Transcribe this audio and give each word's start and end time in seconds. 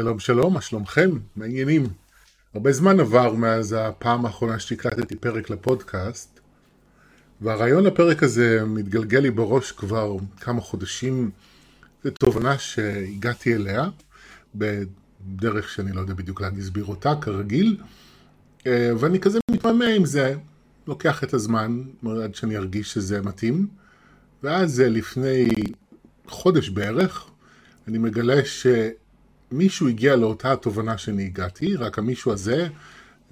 שלום 0.00 0.18
שלום, 0.18 0.54
מה 0.54 0.60
שלומכם? 0.60 1.10
מה 1.36 1.44
העניינים? 1.44 1.86
הרבה 2.54 2.72
זמן 2.72 3.00
עבר 3.00 3.34
מאז 3.34 3.76
הפעם 3.78 4.26
האחרונה 4.26 4.58
שהקלטתי 4.58 5.16
פרק 5.16 5.50
לפודקאסט 5.50 6.40
והרעיון 7.40 7.84
לפרק 7.84 8.22
הזה 8.22 8.64
מתגלגל 8.66 9.18
לי 9.18 9.30
בראש 9.30 9.72
כבר 9.72 10.16
כמה 10.40 10.60
חודשים 10.60 11.30
זו 12.04 12.10
תובנה 12.10 12.58
שהגעתי 12.58 13.54
אליה 13.54 13.88
בדרך 14.54 15.70
שאני 15.70 15.92
לא 15.92 16.00
יודע 16.00 16.14
בדיוק 16.14 16.40
להסביר 16.40 16.84
אותה 16.84 17.14
כרגיל 17.20 17.76
אה, 18.66 18.92
ואני 18.98 19.20
כזה 19.20 19.38
מתממה 19.50 19.86
עם 19.86 20.04
זה, 20.04 20.34
לוקח 20.86 21.24
את 21.24 21.34
הזמן 21.34 21.82
עד 22.24 22.34
שאני 22.34 22.56
ארגיש 22.56 22.92
שזה 22.92 23.22
מתאים 23.22 23.66
ואז 24.42 24.80
לפני 24.80 25.48
חודש 26.28 26.68
בערך 26.68 27.30
אני 27.88 27.98
מגלה 27.98 28.44
ש... 28.44 28.66
מישהו 29.50 29.88
הגיע 29.88 30.16
לאותה 30.16 30.56
תובנה 30.56 30.98
שאני 30.98 31.24
הגעתי, 31.24 31.76
רק 31.76 31.98
המישהו 31.98 32.32
הזה 32.32 32.68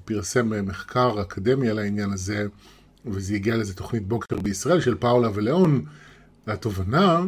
פרסם 0.04 0.66
מחקר 0.66 1.22
אקדמי 1.22 1.68
על 1.68 1.78
העניין 1.78 2.12
הזה, 2.12 2.46
וזה 3.06 3.34
הגיע 3.34 3.56
לאיזה 3.56 3.74
תוכנית 3.74 4.08
בוקר 4.08 4.38
בישראל 4.38 4.80
של 4.80 4.94
פאולה 4.94 5.28
ולאון, 5.34 5.84
והתובנה 6.46 7.20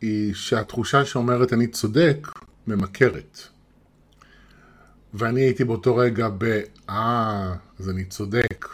היא 0.00 0.34
שהתחושה 0.34 1.04
שאומרת 1.04 1.52
אני 1.52 1.66
צודק 1.66 2.28
ממכרת. 2.66 3.40
ואני 5.14 5.40
הייתי 5.40 5.64
באותו 5.64 5.96
רגע 5.96 6.28
ב... 6.38 6.60
אה, 6.90 7.54
אז 7.78 7.90
אני 7.90 8.04
צודק. 8.04 8.68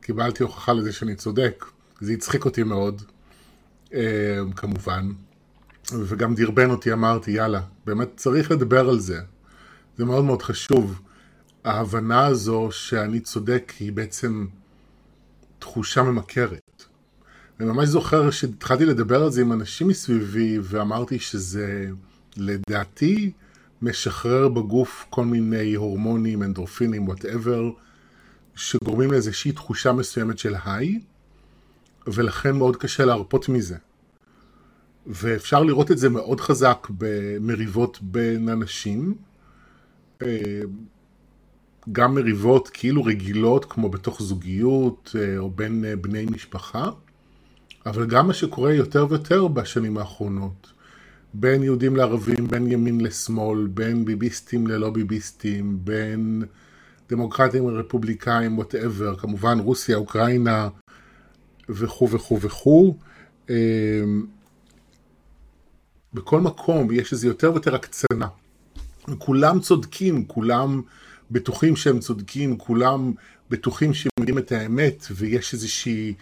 קיבלתי 0.00 0.42
הוכחה 0.42 0.72
לזה 0.72 0.92
שאני 0.92 1.14
צודק. 1.14 1.64
זה 2.00 2.12
הצחיק 2.12 2.44
אותי 2.44 2.62
מאוד, 2.62 3.02
אה, 3.94 4.38
כמובן. 4.56 5.10
וגם 5.92 6.34
דרבן 6.34 6.70
אותי, 6.70 6.92
אמרתי, 6.92 7.30
יאללה, 7.30 7.60
באמת 7.86 8.08
צריך 8.16 8.50
לדבר 8.50 8.88
על 8.88 8.98
זה. 8.98 9.20
זה 9.96 10.04
מאוד 10.04 10.24
מאוד 10.24 10.42
חשוב. 10.42 11.00
ההבנה 11.64 12.26
הזו 12.26 12.68
שאני 12.70 13.20
צודק 13.20 13.72
היא 13.80 13.92
בעצם 13.92 14.46
תחושה 15.58 16.02
ממכרת. 16.02 16.84
אני 17.60 17.68
ממש 17.68 17.88
זוכר 17.88 18.30
שהתחלתי 18.30 18.84
לדבר 18.84 19.22
על 19.22 19.30
זה 19.30 19.40
עם 19.40 19.52
אנשים 19.52 19.88
מסביבי 19.88 20.58
ואמרתי 20.62 21.18
שזה 21.18 21.86
לדעתי 22.36 23.32
משחרר 23.82 24.48
בגוף 24.48 25.06
כל 25.10 25.24
מיני 25.24 25.74
הורמונים, 25.74 26.42
אנדורפינים, 26.42 27.08
whatever, 27.08 27.70
שגורמים 28.56 29.10
לאיזושהי 29.10 29.52
תחושה 29.52 29.92
מסוימת 29.92 30.38
של 30.38 30.54
היי, 30.64 31.00
ולכן 32.06 32.56
מאוד 32.56 32.76
קשה 32.76 33.04
להרפות 33.04 33.48
מזה. 33.48 33.76
ואפשר 35.06 35.62
לראות 35.62 35.90
את 35.90 35.98
זה 35.98 36.08
מאוד 36.08 36.40
חזק 36.40 36.86
במריבות 36.98 37.98
בין 38.02 38.48
אנשים, 38.48 39.14
אה, 40.22 40.60
גם 41.92 42.14
מריבות 42.14 42.68
כאילו 42.68 43.04
רגילות 43.04 43.64
כמו 43.64 43.88
בתוך 43.88 44.22
זוגיות 44.22 45.16
אה, 45.18 45.38
או 45.38 45.50
בין 45.50 45.84
אה, 45.84 45.96
בני 45.96 46.26
משפחה, 46.30 46.90
אבל 47.86 48.06
גם 48.06 48.26
מה 48.26 48.34
שקורה 48.34 48.74
יותר 48.74 49.06
ויותר 49.10 49.46
בשנים 49.48 49.98
האחרונות, 49.98 50.72
בין 51.34 51.62
יהודים 51.62 51.96
לערבים, 51.96 52.48
בין 52.48 52.72
ימין 52.72 53.00
לשמאל, 53.00 53.66
בין 53.66 54.04
ביביסטים 54.04 54.66
ללא 54.66 54.90
ביביסטים, 54.90 55.78
בין 55.84 56.44
דמוקרטים 57.08 57.70
לרפובליקאים, 57.70 58.58
וואטאבר, 58.58 59.16
כמובן 59.16 59.58
רוסיה, 59.58 59.96
אוקראינה 59.96 60.68
וכו' 61.68 62.10
וכו' 62.10 62.40
וכו'. 62.40 62.94
בכל 66.14 66.40
מקום 66.40 66.92
יש 66.92 67.12
איזה 67.12 67.26
יותר 67.26 67.52
ויותר 67.52 67.74
הקצנה. 67.74 68.28
כולם 69.18 69.60
צודקים, 69.60 70.26
כולם 70.26 70.82
בטוחים 71.30 71.76
שהם 71.76 72.00
צודקים, 72.00 72.58
כולם 72.58 73.12
בטוחים 73.50 73.94
שהם 73.94 74.10
יודעים 74.18 74.38
את 74.38 74.52
האמת, 74.52 75.06
ויש 75.10 75.52
איזושהי... 75.52 76.14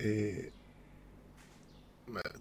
אה, 0.00 0.32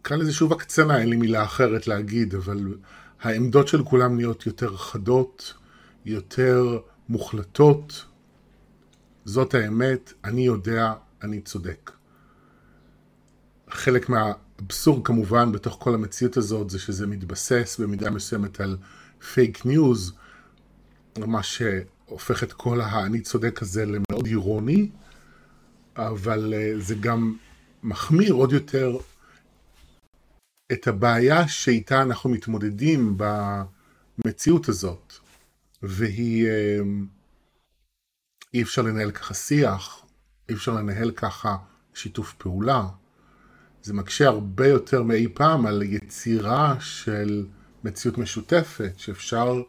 כאן 0.03 0.19
איזה 0.21 0.33
שוב 0.33 0.53
הקצנה, 0.53 0.99
אין 0.99 1.09
לי 1.09 1.15
מילה 1.15 1.43
אחרת 1.43 1.87
להגיד, 1.87 2.35
אבל 2.35 2.75
העמדות 3.21 3.67
של 3.67 3.83
כולם 3.83 4.15
נהיות 4.15 4.45
יותר 4.45 4.77
חדות, 4.77 5.53
יותר 6.05 6.79
מוחלטות. 7.09 8.05
זאת 9.25 9.53
האמת, 9.53 10.13
אני 10.23 10.41
יודע, 10.41 10.93
אני 11.23 11.41
צודק. 11.41 11.91
חלק 13.69 14.09
מה... 14.09 14.31
האבסורד 14.63 15.05
כמובן 15.05 15.51
בתוך 15.51 15.77
כל 15.79 15.93
המציאות 15.93 16.37
הזאת 16.37 16.69
זה 16.69 16.79
שזה 16.79 17.07
מתבסס 17.07 17.79
במידה 17.79 18.11
מסוימת 18.11 18.59
על 18.59 18.77
פייק 19.33 19.65
ניוז, 19.65 20.13
מה 21.17 21.43
שהופך 21.43 22.43
את 22.43 22.53
כל 22.53 22.81
האני 22.81 23.21
צודק 23.21 23.61
הזה 23.61 23.85
למאוד 23.85 24.25
אירוני, 24.25 24.89
אבל 25.95 26.53
אה, 26.53 26.73
זה 26.79 26.95
גם 26.95 27.37
מחמיר 27.83 28.33
עוד 28.33 28.51
יותר 28.51 28.97
את 30.71 30.87
הבעיה 30.87 31.47
שאיתה 31.47 32.01
אנחנו 32.01 32.29
מתמודדים 32.29 33.17
במציאות 33.17 34.69
הזאת, 34.69 35.13
והיא 35.81 36.47
אה, 36.47 36.79
אי 38.53 38.61
אפשר 38.61 38.81
לנהל 38.81 39.11
ככה 39.11 39.33
שיח, 39.33 40.05
אי 40.49 40.53
אפשר 40.53 40.71
לנהל 40.71 41.11
ככה 41.11 41.57
שיתוף 41.93 42.33
פעולה. 42.33 42.87
זה 43.83 43.93
מקשה 43.93 44.27
הרבה 44.27 44.67
יותר 44.67 45.03
מאי 45.03 45.27
פעם 45.33 45.65
על 45.65 45.81
יצירה 45.83 46.75
של 46.79 47.45
מציאות 47.83 48.17
משותפת 48.17 48.93
שאפשר 48.97 49.61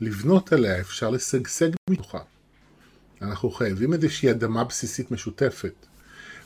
לבנות 0.00 0.52
עליה, 0.52 0.80
אפשר 0.80 1.10
לשגשג 1.10 1.70
מתוכה. 1.90 2.18
אנחנו 3.22 3.50
חייבים 3.50 3.92
איזושהי 3.92 4.30
אדמה 4.30 4.64
בסיסית 4.64 5.10
משותפת. 5.10 5.86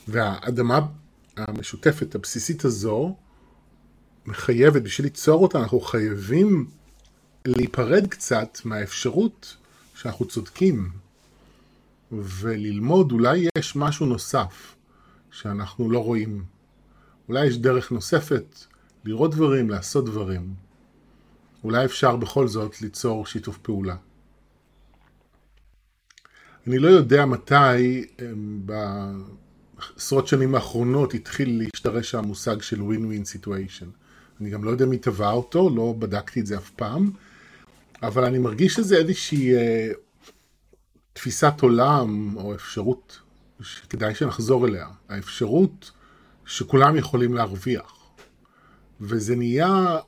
והאדמה 0.09 0.81
המשותפת 1.37 2.15
הבסיסית 2.15 2.65
הזו 2.65 3.17
מחייבת, 4.27 4.83
בשביל 4.83 5.07
ליצור 5.07 5.43
אותה 5.43 5.59
אנחנו 5.59 5.81
חייבים 5.81 6.71
להיפרד 7.45 8.07
קצת 8.07 8.59
מהאפשרות 8.65 9.57
שאנחנו 9.95 10.25
צודקים 10.25 10.91
וללמוד 12.13 13.13
אולי 13.13 13.49
יש 13.59 13.77
משהו 13.77 14.07
נוסף 14.07 14.75
שאנחנו 15.31 15.91
לא 15.91 15.99
רואים 16.05 16.45
אולי 17.29 17.47
יש 17.47 17.59
דרך 17.59 17.93
נוספת 17.93 18.59
לראות 19.05 19.35
דברים, 19.35 19.71
לעשות 19.71 20.05
דברים. 20.05 20.55
אולי 21.65 21.85
אפשר 21.85 22.17
בכל 22.17 22.49
זאת 22.49 22.83
ליצור 22.83 23.27
שיתוף 23.27 23.59
פעולה. 23.59 23.97
אני 26.67 26.79
לא 26.79 26.89
יודע 26.89 27.27
מתי 27.27 28.05
אמ, 28.21 28.61
בעשרות 28.67 30.27
שנים 30.27 30.55
האחרונות 30.55 31.15
התחיל 31.15 31.59
להשתרש 31.59 32.15
המושג 32.15 32.63
של 32.63 32.81
win-win 32.81 33.43
situation. 33.43 33.87
אני 34.41 34.51
גם 34.51 34.65
לא 34.65 34.71
יודע 34.71 34.87
מי 34.87 34.99
טבע 34.99 35.31
אותו, 35.31 35.71
לא 35.71 35.95
בדקתי 35.99 36.41
את 36.41 36.47
זה 36.47 36.57
אף 36.57 36.71
פעם, 36.71 37.11
אבל 38.03 38.25
אני 38.25 38.39
מרגיש 38.39 38.75
שזה 38.75 38.97
איזושהי 38.97 39.55
אה, 39.55 39.91
תפיסת 41.13 41.55
עולם 41.61 42.37
או 42.37 42.55
אפשרות 42.55 43.21
שכדאי 43.61 44.15
שנחזור 44.15 44.67
אליה. 44.67 44.89
האפשרות 45.09 45.91
שכולם 46.47 46.97
יכולים 46.97 47.35
להרוויח. 47.35 47.93
וזה 49.01 49.37
נהיה 49.37 49.99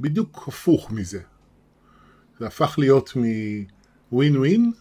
בדיוק 0.00 0.44
הפוך 0.48 0.90
מזה. 0.90 1.20
זה 2.38 2.46
הפך 2.46 2.74
להיות 2.78 3.12
מווין 3.16 4.36
ווין 4.36 4.72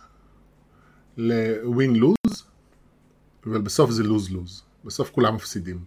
לווין 1.17 1.95
לוז, 1.95 2.43
אבל 3.45 3.61
בסוף 3.61 3.91
זה 3.91 4.03
לוז 4.03 4.31
לוז. 4.31 4.63
בסוף 4.85 5.09
כולם 5.11 5.35
מפסידים. 5.35 5.83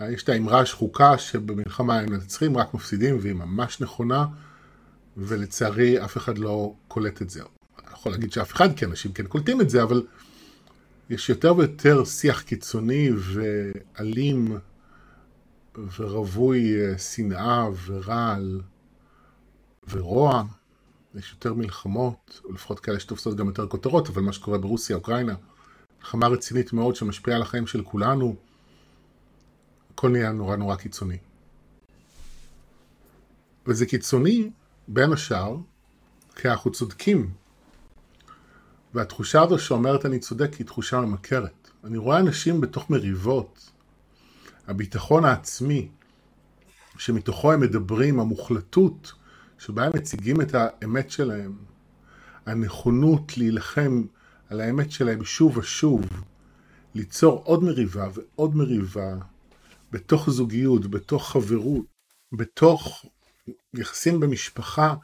יש 0.00 0.22
את 0.22 0.28
האמרה 0.28 0.60
השחוקה 0.60 1.18
שבמלחמה 1.18 1.98
הם 1.98 2.12
מנצחים 2.12 2.56
רק 2.56 2.74
מפסידים 2.74 3.18
והיא 3.20 3.34
ממש 3.34 3.80
נכונה 3.80 4.26
ולצערי 5.16 6.04
אף 6.04 6.16
אחד 6.16 6.38
לא 6.38 6.74
קולט 6.88 7.22
את 7.22 7.30
זה. 7.30 7.42
אני 7.42 7.92
יכול 7.92 8.12
להגיד 8.12 8.32
שאף 8.32 8.52
אחד 8.52 8.76
כי 8.76 8.84
אנשים 8.84 9.12
כן 9.12 9.26
קולטים 9.26 9.60
את 9.60 9.70
זה 9.70 9.82
אבל 9.82 10.02
יש 11.10 11.28
יותר 11.28 11.56
ויותר 11.56 12.04
שיח 12.04 12.42
קיצוני 12.42 13.10
ואלים 13.12 14.58
ורווי 15.96 16.80
אה, 16.80 16.98
שנאה 16.98 17.68
ורעל 17.86 18.60
ורוע. 19.88 20.42
יש 21.14 21.32
יותר 21.32 21.54
מלחמות, 21.54 22.40
או 22.44 22.52
לפחות 22.52 22.80
כאלה 22.80 23.00
שתופסות 23.00 23.36
גם 23.36 23.46
יותר 23.46 23.66
כותרות, 23.66 24.08
אבל 24.08 24.22
מה 24.22 24.32
שקורה 24.32 24.58
ברוסיה, 24.58 24.96
אוקראינה, 24.96 25.34
מלחמה 26.00 26.26
רצינית 26.26 26.72
מאוד 26.72 26.96
שמשפיעה 26.96 27.36
על 27.36 27.42
החיים 27.42 27.66
של 27.66 27.84
כולנו, 27.84 28.36
הכל 29.90 30.08
נהיה 30.08 30.32
נורא 30.32 30.56
נורא 30.56 30.76
קיצוני. 30.76 31.18
וזה 33.66 33.86
קיצוני, 33.86 34.50
בין 34.88 35.12
השאר, 35.12 35.56
כי 36.36 36.48
אנחנו 36.48 36.72
צודקים 36.72 37.30
והתחושה 38.98 39.42
הזו 39.42 39.58
שאומרת 39.58 40.06
אני 40.06 40.18
צודק 40.18 40.54
היא 40.54 40.66
תחושה 40.66 41.00
ממכרת. 41.00 41.70
אני 41.84 41.98
רואה 41.98 42.18
אנשים 42.18 42.60
בתוך 42.60 42.90
מריבות, 42.90 43.70
הביטחון 44.66 45.24
העצמי 45.24 45.88
שמתוכו 46.98 47.52
הם 47.52 47.60
מדברים, 47.60 48.20
המוחלטות, 48.20 49.12
שבה 49.58 49.84
הם 49.84 49.92
מציגים 49.94 50.40
את 50.40 50.54
האמת 50.54 51.10
שלהם, 51.10 51.56
הנכונות 52.46 53.38
להילחם 53.38 54.04
על 54.48 54.60
האמת 54.60 54.90
שלהם 54.90 55.24
שוב 55.24 55.56
ושוב, 55.56 56.06
ליצור 56.94 57.42
עוד 57.44 57.64
מריבה 57.64 58.08
ועוד 58.14 58.56
מריבה, 58.56 59.16
בתוך 59.92 60.30
זוגיות, 60.30 60.90
בתוך 60.90 61.30
חברות, 61.30 61.86
בתוך 62.32 63.04
יחסים 63.74 64.20
במשפחה, 64.20 64.94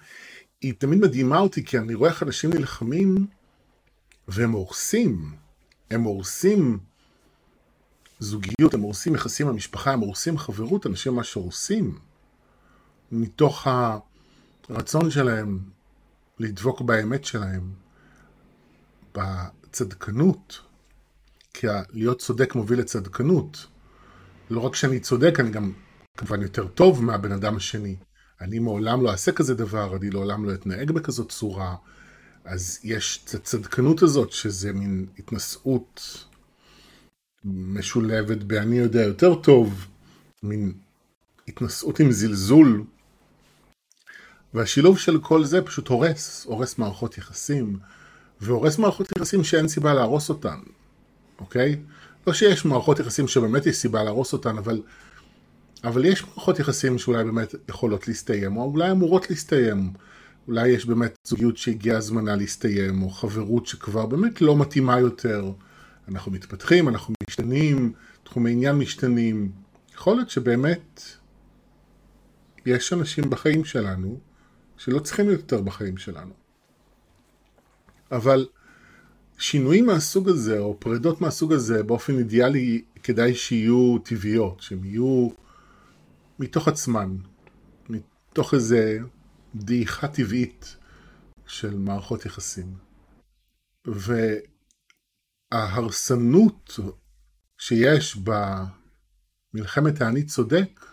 היא 0.61 0.73
תמיד 0.79 0.99
מדהימה 0.99 1.38
אותי, 1.38 1.64
כי 1.64 1.79
אני 1.79 1.94
רואה 1.94 2.11
איך 2.11 2.23
אנשים 2.23 2.50
נלחמים 2.52 3.26
והם 4.29 4.53
הורסים. 4.53 5.35
הם 5.91 6.03
הורסים 6.03 6.79
זוגיות, 8.19 8.75
הם 8.75 8.81
הורסים 8.81 9.15
יחסים 9.15 9.47
במשפחה, 9.47 9.93
הם 9.93 10.00
הורסים 10.00 10.38
חברות, 10.38 10.87
אנשים 10.87 11.15
מה 11.15 11.25
שהורסים. 11.25 11.99
מתוך 13.12 13.67
הרצון 14.69 15.11
שלהם 15.11 15.59
לדבוק 16.38 16.81
באמת 16.81 17.25
שלהם, 17.25 17.73
בצדקנות, 19.15 20.61
כי 21.55 21.67
להיות 21.91 22.19
צודק 22.19 22.55
מוביל 22.55 22.79
לצדקנות. 22.79 23.67
לא 24.50 24.61
רק 24.61 24.75
שאני 24.75 25.00
צודק, 25.00 25.41
אני 25.41 25.50
גם 25.50 25.73
כמובן 26.19 26.43
יותר 26.43 26.69
טוב 26.69 27.05
מהבן 27.05 27.32
אדם 27.32 27.56
השני. 27.56 27.97
אני 28.41 28.59
מעולם 28.59 29.03
לא 29.03 29.11
אעשה 29.11 29.32
כזה 29.32 29.55
דבר, 29.55 29.97
אני 29.97 30.11
לעולם 30.11 30.44
לא 30.44 30.55
אתנהג 30.55 30.91
בכזאת 30.91 31.29
צורה. 31.29 31.77
אז 32.44 32.79
יש 32.82 33.20
את 33.25 33.35
הצדקנות 33.35 34.02
הזאת, 34.02 34.32
שזה 34.32 34.73
מין 34.73 35.06
התנשאות 35.19 36.25
משולבת 37.44 38.43
ב"אני 38.43 38.79
יודע 38.79 39.02
יותר 39.02 39.35
טוב", 39.35 39.87
מין 40.43 40.73
התנשאות 41.49 42.00
עם 42.00 42.12
זלזול. 42.12 42.85
והשילוב 44.55 44.99
של 44.99 45.20
כל 45.20 45.44
זה 45.44 45.62
פשוט 45.62 45.88
הורס, 45.88 46.44
הורס 46.44 46.79
מערכות 46.79 47.19
יחסים, 47.19 47.79
והורס 48.41 48.79
מערכות 48.79 49.08
יחסים 49.17 49.44
שאין 49.44 49.69
סיבה 49.69 49.94
להרוס 49.94 50.29
אותן, 50.29 50.58
אוקיי? 51.38 51.76
לא 52.26 52.32
שיש 52.32 52.64
מערכות 52.64 53.00
יחסים 53.00 53.29
שבאמת 53.29 53.67
יש 53.67 53.76
סיבה 53.76 54.02
להרוס 54.02 54.32
אותן, 54.32 54.58
אבל, 54.58 54.82
אבל 55.85 56.05
יש 56.05 56.25
מערכות 56.25 56.58
יחסים 56.58 56.99
שאולי 56.99 57.25
באמת 57.25 57.55
יכולות 57.69 58.08
להסתיים, 58.08 58.56
או 58.56 58.62
אולי 58.62 58.91
אמורות 58.91 59.31
להסתיים. 59.31 59.93
אולי 60.49 60.69
יש 60.69 60.87
באמת 60.87 61.14
זוגיות 61.26 61.56
שהגיע 61.56 61.96
הזמנה 61.96 62.37
להסתיים, 62.37 63.02
או 63.02 63.11
חברות 63.11 63.67
שכבר 63.67 64.06
באמת 64.06 64.41
לא 64.41 64.56
מתאימה 64.56 65.00
יותר. 65.00 65.52
אנחנו 66.08 66.32
מתפתחים, 66.32 66.88
אנחנו 66.88 67.14
משתנים, 67.29 67.93
תחומי 68.23 68.52
עניין 68.52 68.76
משתנים. 68.76 69.52
יכול 69.94 70.17
להיות 70.17 70.31
שבאמת 70.31 71.02
יש 72.67 72.93
אנשים 72.93 73.31
בחיים 73.31 73.64
שלנו 73.64 74.20
שלא 74.76 74.99
צריכים 74.99 75.26
להיות 75.26 75.41
יותר 75.41 75.61
בחיים 75.61 75.96
שלנו. 75.96 76.32
אבל 78.12 78.46
שינויים 79.38 79.87
מהסוג 79.87 80.29
הזה, 80.29 80.58
או 80.58 80.81
פרידות 80.81 81.20
מהסוג 81.20 81.52
הזה, 81.52 81.82
באופן 81.82 82.19
אידיאלי 82.19 82.82
כדאי 83.02 83.35
שיהיו 83.35 83.99
טבעיות, 83.99 84.61
שהם 84.61 84.85
יהיו 84.85 85.29
מתוך 86.38 86.69
עצמן, 86.69 87.17
מתוך 87.88 88.55
איזה 88.55 88.99
דעיכה 89.55 90.09
טבעית 90.09 90.77
של 91.47 91.79
מערכות 91.79 92.27
יחסים. 92.27 92.75
וההרסנות 95.53 96.79
שיש 97.59 98.19
במלחמת 99.55 100.01
האני 100.01 100.23
צודק 100.23 100.87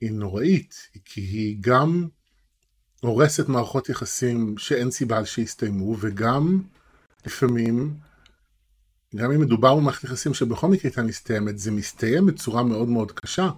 היא 0.00 0.12
נוראית, 0.12 0.88
כי 1.04 1.20
היא 1.20 1.56
גם 1.60 2.08
הורסת 3.00 3.48
מערכות 3.48 3.88
יחסים 3.88 4.58
שאין 4.58 4.90
סיבה 4.90 5.24
שיסתיימו, 5.24 5.96
וגם 6.00 6.62
לפעמים, 7.26 7.96
גם 9.16 9.32
אם 9.32 9.40
מדובר 9.40 9.76
במערכת 9.76 10.04
יחסים 10.04 10.34
שבכל 10.34 10.68
מקרה 10.68 10.90
הייתה 10.90 11.02
מסתיימת, 11.02 11.58
זה 11.58 11.70
מסתיים 11.70 12.26
בצורה 12.26 12.62
מאוד 12.62 12.88
מאוד 12.88 13.12
קשה. 13.12 13.50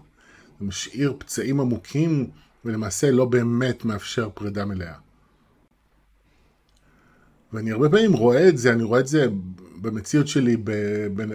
זה 0.58 0.64
משאיר 0.64 1.16
פצעים 1.18 1.60
עמוקים 1.60 2.30
ולמעשה 2.64 3.10
לא 3.10 3.24
באמת 3.24 3.84
מאפשר 3.84 4.28
פרידה 4.34 4.64
מלאה. 4.64 4.94
ואני 7.52 7.72
הרבה 7.72 7.88
פעמים 7.88 8.12
רואה 8.12 8.48
את 8.48 8.58
זה, 8.58 8.72
אני 8.72 8.82
רואה 8.82 9.00
את 9.00 9.06
זה 9.06 9.26
במציאות 9.80 10.28
שלי, 10.28 10.56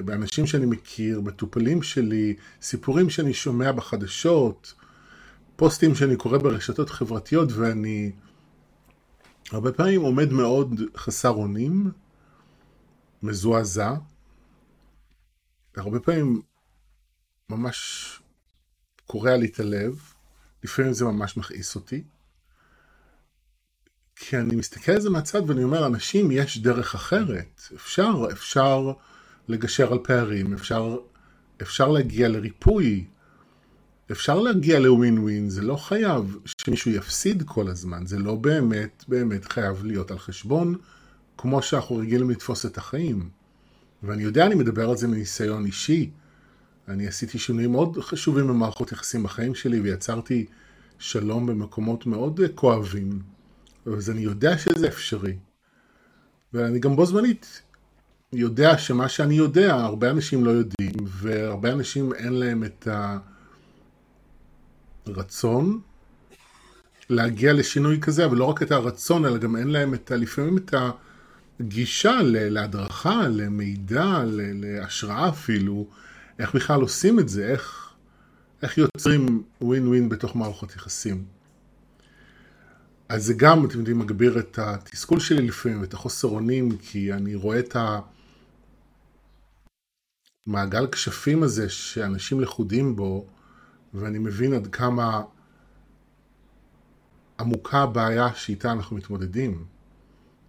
באנשים 0.05 0.45
שאני 0.47 0.65
מכיר, 0.65 1.21
מטופלים 1.21 1.83
שלי, 1.83 2.35
סיפורים 2.61 3.09
שאני 3.09 3.33
שומע 3.33 3.71
בחדשות, 3.71 4.73
פוסטים 5.55 5.95
שאני 5.95 6.15
קורא 6.15 6.37
ברשתות 6.37 6.89
חברתיות, 6.89 7.51
ואני 7.51 8.11
הרבה 9.51 9.71
פעמים 9.71 10.01
עומד 10.01 10.31
מאוד 10.31 10.81
חסר 10.97 11.29
אונים, 11.29 11.91
מזועזע, 13.23 13.93
הרבה 15.75 15.99
פעמים 15.99 16.41
ממש 17.49 18.05
קורע 19.07 19.37
לי 19.37 19.45
את 19.45 19.59
הלב, 19.59 20.13
לפעמים 20.63 20.93
זה 20.93 21.05
ממש 21.05 21.37
מכעיס 21.37 21.75
אותי. 21.75 22.03
כי 24.15 24.37
אני 24.37 24.55
מסתכל 24.55 24.91
על 24.91 25.01
זה 25.01 25.09
מהצד 25.09 25.49
ואני 25.49 25.63
אומר, 25.63 25.85
אנשים, 25.87 26.31
יש 26.31 26.57
דרך 26.57 26.95
אחרת. 26.95 27.61
אפשר, 27.75 28.11
אפשר 28.31 28.91
לגשר 29.47 29.91
על 29.91 29.99
פערים, 30.03 30.53
אפשר, 30.53 30.97
אפשר 31.61 31.87
להגיע 31.87 32.27
לריפוי, 32.27 33.05
אפשר 34.11 34.39
להגיע 34.39 34.79
לווין 34.79 35.19
ווין, 35.19 35.49
זה 35.49 35.61
לא 35.61 35.75
חייב 35.75 36.37
שמישהו 36.57 36.91
יפסיד 36.91 37.43
כל 37.45 37.67
הזמן, 37.67 38.05
זה 38.05 38.19
לא 38.19 38.35
באמת 38.35 39.05
באמת 39.07 39.51
חייב 39.51 39.85
להיות 39.85 40.11
על 40.11 40.19
חשבון, 40.19 40.75
כמו 41.37 41.61
שאנחנו 41.61 41.95
רגילים 41.95 42.29
לתפוס 42.29 42.65
את 42.65 42.77
החיים. 42.77 43.29
ואני 44.03 44.23
יודע, 44.23 44.45
אני 44.45 44.55
מדבר 44.55 44.89
על 44.89 44.97
זה 44.97 45.07
מניסיון 45.07 45.65
אישי. 45.65 46.09
אני 46.89 47.07
עשיתי 47.07 47.39
שינויים 47.39 47.71
מאוד 47.71 47.97
חשובים 48.01 48.47
במערכות 48.47 48.91
יחסים 48.91 49.23
בחיים 49.23 49.55
שלי 49.55 49.79
ויצרתי 49.79 50.45
שלום 50.99 51.45
במקומות 51.45 52.05
מאוד 52.05 52.39
כואבים, 52.55 53.19
אז 53.85 54.09
אני 54.09 54.21
יודע 54.21 54.57
שזה 54.57 54.87
אפשרי. 54.87 55.37
ואני 56.53 56.79
גם 56.79 56.95
בו 56.95 57.05
זמנית 57.05 57.61
יודע 58.33 58.77
שמה 58.77 59.09
שאני 59.09 59.35
יודע, 59.35 59.73
הרבה 59.75 60.09
אנשים 60.09 60.45
לא 60.45 60.51
יודעים, 60.51 60.93
והרבה 61.05 61.71
אנשים 61.71 62.13
אין 62.13 62.33
להם 62.33 62.63
את 62.63 62.87
הרצון 65.07 65.79
להגיע 67.09 67.53
לשינוי 67.53 67.99
כזה, 68.01 68.25
אבל 68.25 68.37
לא 68.37 68.45
רק 68.45 68.63
את 68.63 68.71
הרצון, 68.71 69.25
אלא 69.25 69.37
גם 69.37 69.55
אין 69.55 69.67
להם 69.67 69.93
את 69.93 70.11
ה... 70.11 70.15
לפעמים 70.15 70.57
את 70.57 70.73
הגישה 71.59 72.19
להדרכה, 72.23 73.27
למידע, 73.27 74.23
להשראה 74.25 75.29
אפילו, 75.29 75.87
איך 76.39 76.55
בכלל 76.55 76.81
עושים 76.81 77.19
את 77.19 77.29
זה, 77.29 77.47
איך... 77.47 77.89
איך 78.61 78.77
יוצרים 78.77 79.43
ווין 79.61 79.87
ווין 79.87 80.09
בתוך 80.09 80.35
מערכות 80.35 80.75
יחסים. 80.75 81.25
אז 83.09 83.25
זה 83.25 83.33
גם, 83.33 83.65
אתם 83.65 83.79
יודעים, 83.79 83.99
מגביר 83.99 84.39
את 84.39 84.59
התסכול 84.59 85.19
שלי 85.19 85.47
לפעמים, 85.47 85.83
את 85.83 85.93
החוסר 85.93 86.27
אונים, 86.27 86.77
כי 86.77 87.13
אני 87.13 87.35
רואה 87.35 87.59
את 87.59 87.75
המעגל 90.47 90.87
כשפים 90.87 91.43
הזה 91.43 91.69
שאנשים 91.69 92.41
לכודים 92.41 92.95
בו, 92.95 93.27
ואני 93.93 94.19
מבין 94.19 94.53
עד 94.53 94.67
כמה 94.67 95.21
עמוקה 97.39 97.77
הבעיה 97.77 98.33
שאיתה 98.35 98.71
אנחנו 98.71 98.95
מתמודדים, 98.95 99.65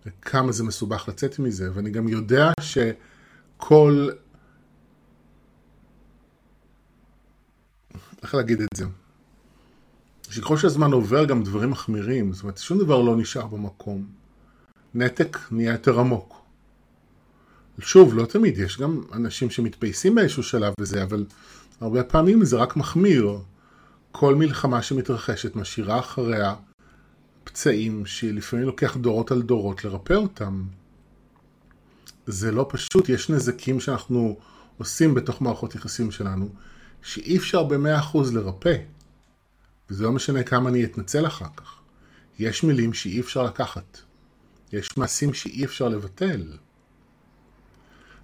וכמה 0.06 0.52
זה 0.52 0.64
מסובך 0.64 1.08
לצאת 1.08 1.38
מזה, 1.38 1.70
ואני 1.74 1.90
גם 1.90 2.08
יודע 2.08 2.52
שכל 2.60 4.08
איך 8.22 8.34
להגיד 8.34 8.60
את 8.60 8.68
זה? 8.74 8.84
שככל 10.30 10.56
שהזמן 10.56 10.92
עובר 10.92 11.24
גם 11.24 11.42
דברים 11.42 11.70
מחמירים, 11.70 12.32
זאת 12.32 12.42
אומרת 12.42 12.58
שום 12.58 12.78
דבר 12.78 13.02
לא 13.02 13.16
נשאר 13.16 13.46
במקום. 13.46 14.06
נתק 14.94 15.38
נהיה 15.50 15.72
יותר 15.72 16.00
עמוק. 16.00 16.40
שוב, 17.78 18.14
לא 18.14 18.26
תמיד, 18.26 18.58
יש 18.58 18.78
גם 18.78 19.02
אנשים 19.12 19.50
שמתפייסים 19.50 20.14
באיזשהו 20.14 20.42
שלב 20.42 20.72
וזה, 20.80 21.02
אבל 21.02 21.24
הרבה 21.80 22.02
פעמים 22.04 22.44
זה 22.44 22.56
רק 22.56 22.76
מחמיר. 22.76 23.38
כל 24.12 24.34
מלחמה 24.34 24.82
שמתרחשת 24.82 25.56
משאירה 25.56 25.98
אחריה 25.98 26.54
פצעים 27.44 28.06
שלפעמים 28.06 28.66
לוקח 28.66 28.96
דורות 28.96 29.30
על 29.30 29.42
דורות 29.42 29.84
לרפא 29.84 30.12
אותם. 30.14 30.64
זה 32.26 32.52
לא 32.52 32.66
פשוט, 32.68 33.08
יש 33.08 33.30
נזקים 33.30 33.80
שאנחנו 33.80 34.36
עושים 34.78 35.14
בתוך 35.14 35.42
מערכות 35.42 35.74
יחסים 35.74 36.10
שלנו, 36.10 36.48
שאי 37.02 37.36
אפשר 37.36 37.62
במאה 37.62 37.98
אחוז 37.98 38.34
לרפא. 38.34 38.76
וזה 39.90 40.04
לא 40.04 40.12
משנה 40.12 40.42
כמה 40.42 40.70
אני 40.70 40.84
אתנצל 40.84 41.26
אחר 41.26 41.48
כך. 41.56 41.80
יש 42.38 42.64
מילים 42.64 42.92
שאי 42.92 43.20
אפשר 43.20 43.42
לקחת. 43.42 43.98
יש 44.72 44.96
מעשים 44.96 45.34
שאי 45.34 45.64
אפשר 45.64 45.88
לבטל. 45.88 46.52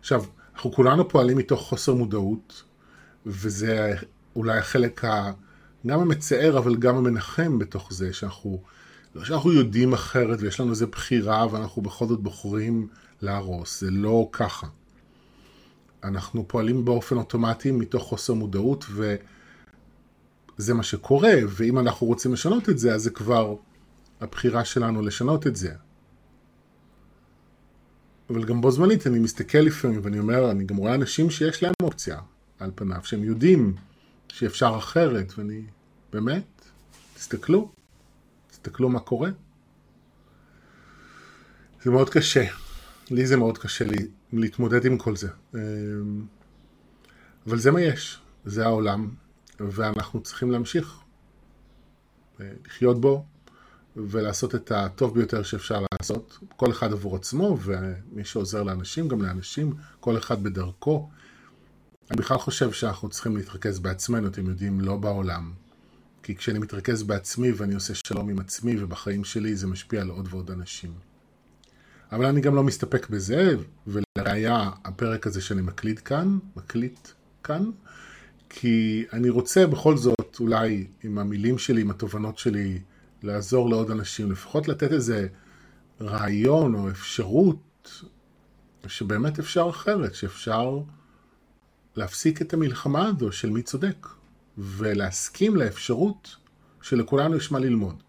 עכשיו, 0.00 0.24
אנחנו 0.54 0.72
כולנו 0.72 1.08
פועלים 1.08 1.36
מתוך 1.36 1.60
חוסר 1.60 1.94
מודעות, 1.94 2.62
וזה 3.26 3.94
אולי 4.36 4.58
החלק 4.58 5.04
גם 5.86 6.00
המצער 6.00 6.58
אבל 6.58 6.76
גם 6.76 6.96
המנחם 6.96 7.58
בתוך 7.58 7.92
זה, 7.92 8.12
שאנחנו, 8.12 8.62
לא 9.14 9.24
שאנחנו 9.24 9.52
יודעים 9.52 9.92
אחרת 9.92 10.38
ויש 10.40 10.60
לנו 10.60 10.70
איזה 10.70 10.86
בחירה 10.86 11.46
ואנחנו 11.52 11.82
בכל 11.82 12.06
זאת 12.06 12.20
בוחרים 12.20 12.88
להרוס, 13.22 13.80
זה 13.80 13.90
לא 13.90 14.28
ככה. 14.32 14.66
אנחנו 16.06 16.48
פועלים 16.48 16.84
באופן 16.84 17.16
אוטומטי 17.16 17.70
מתוך 17.70 18.02
חוסר 18.02 18.34
מודעות 18.34 18.84
וזה 20.58 20.74
מה 20.74 20.82
שקורה, 20.82 21.34
ואם 21.48 21.78
אנחנו 21.78 22.06
רוצים 22.06 22.32
לשנות 22.32 22.68
את 22.68 22.78
זה, 22.78 22.94
אז 22.94 23.02
זה 23.02 23.10
כבר 23.10 23.56
הבחירה 24.20 24.64
שלנו 24.64 25.02
לשנות 25.02 25.46
את 25.46 25.56
זה. 25.56 25.74
אבל 28.30 28.44
גם 28.44 28.60
בו 28.60 28.70
זמנית 28.70 29.06
אני 29.06 29.18
מסתכל 29.18 29.58
לפעמים 29.58 30.00
ואני 30.02 30.18
אומר, 30.18 30.50
אני 30.50 30.64
גם 30.64 30.76
רואה 30.76 30.94
אנשים 30.94 31.30
שיש 31.30 31.62
להם 31.62 31.72
אופציה 31.82 32.18
על 32.58 32.70
פניו, 32.74 33.00
שהם 33.04 33.24
יודעים 33.24 33.74
שאפשר 34.28 34.74
אחרת, 34.78 35.32
ואני, 35.38 35.62
באמת, 36.12 36.44
תסתכלו, 37.14 37.70
תסתכלו 38.50 38.88
מה 38.88 39.00
קורה. 39.00 39.30
זה 41.82 41.90
מאוד 41.90 42.10
קשה, 42.10 42.44
לי 43.10 43.26
זה 43.26 43.36
מאוד 43.36 43.58
קשה 43.58 43.84
לי, 43.84 44.06
להתמודד 44.38 44.84
עם 44.84 44.98
כל 44.98 45.16
זה. 45.16 45.28
אמ, 45.54 46.26
אבל 47.46 47.58
זה 47.58 47.70
מה 47.70 47.80
יש, 47.80 48.20
זה 48.44 48.64
העולם, 48.64 49.10
ואנחנו 49.60 50.20
צריכים 50.20 50.50
להמשיך 50.50 51.00
אה, 52.40 52.50
לחיות 52.66 53.00
בו 53.00 53.24
ולעשות 53.96 54.54
את 54.54 54.72
הטוב 54.72 55.14
ביותר 55.14 55.42
שאפשר 55.42 55.84
לעשות, 55.92 56.38
כל 56.56 56.70
אחד 56.70 56.92
עבור 56.92 57.16
עצמו, 57.16 57.58
ומי 57.60 58.24
שעוזר 58.24 58.62
לאנשים, 58.62 59.08
גם 59.08 59.22
לאנשים, 59.22 59.74
כל 60.00 60.18
אחד 60.18 60.42
בדרכו. 60.42 61.08
אני 62.10 62.18
בכלל 62.18 62.38
חושב 62.38 62.72
שאנחנו 62.72 63.08
צריכים 63.08 63.36
להתרכז 63.36 63.78
בעצמנו, 63.78 64.28
אתם 64.28 64.46
יודעים, 64.46 64.80
לא 64.80 64.96
בעולם. 64.96 65.52
כי 66.22 66.36
כשאני 66.36 66.58
מתרכז 66.58 67.02
בעצמי 67.02 67.52
ואני 67.52 67.74
עושה 67.74 67.94
שלום 67.94 68.28
עם 68.28 68.38
עצמי 68.38 68.82
ובחיים 68.82 69.24
שלי, 69.24 69.56
זה 69.56 69.66
משפיע 69.66 70.00
על 70.00 70.08
עוד 70.08 70.28
ועוד 70.30 70.50
אנשים. 70.50 70.92
אבל 72.12 72.24
אני 72.24 72.40
גם 72.40 72.54
לא 72.54 72.62
מסתפק 72.62 73.08
בזה, 73.10 73.56
ולראיה 73.86 74.70
הפרק 74.84 75.26
הזה 75.26 75.40
שאני 75.40 75.62
מקליט 75.62 76.00
כאן, 76.04 76.38
מקליט 76.56 77.08
כאן, 77.44 77.70
כי 78.48 79.04
אני 79.12 79.28
רוצה 79.28 79.66
בכל 79.66 79.96
זאת, 79.96 80.36
אולי 80.40 80.86
עם 81.02 81.18
המילים 81.18 81.58
שלי, 81.58 81.80
עם 81.80 81.90
התובנות 81.90 82.38
שלי, 82.38 82.80
לעזור 83.22 83.70
לעוד 83.70 83.90
אנשים, 83.90 84.32
לפחות 84.32 84.68
לתת 84.68 84.92
איזה 84.92 85.28
רעיון 86.00 86.74
או 86.74 86.90
אפשרות 86.90 88.04
שבאמת 88.86 89.38
אפשר 89.38 89.66
אחרת, 89.70 90.14
שאפשר 90.14 90.78
להפסיק 91.96 92.42
את 92.42 92.54
המלחמה 92.54 93.06
הזו 93.06 93.32
של 93.32 93.50
מי 93.50 93.62
צודק, 93.62 94.06
ולהסכים 94.58 95.56
לאפשרות 95.56 96.36
שלכולנו 96.82 97.36
יש 97.36 97.52
מה 97.52 97.58
ללמוד. 97.58 98.02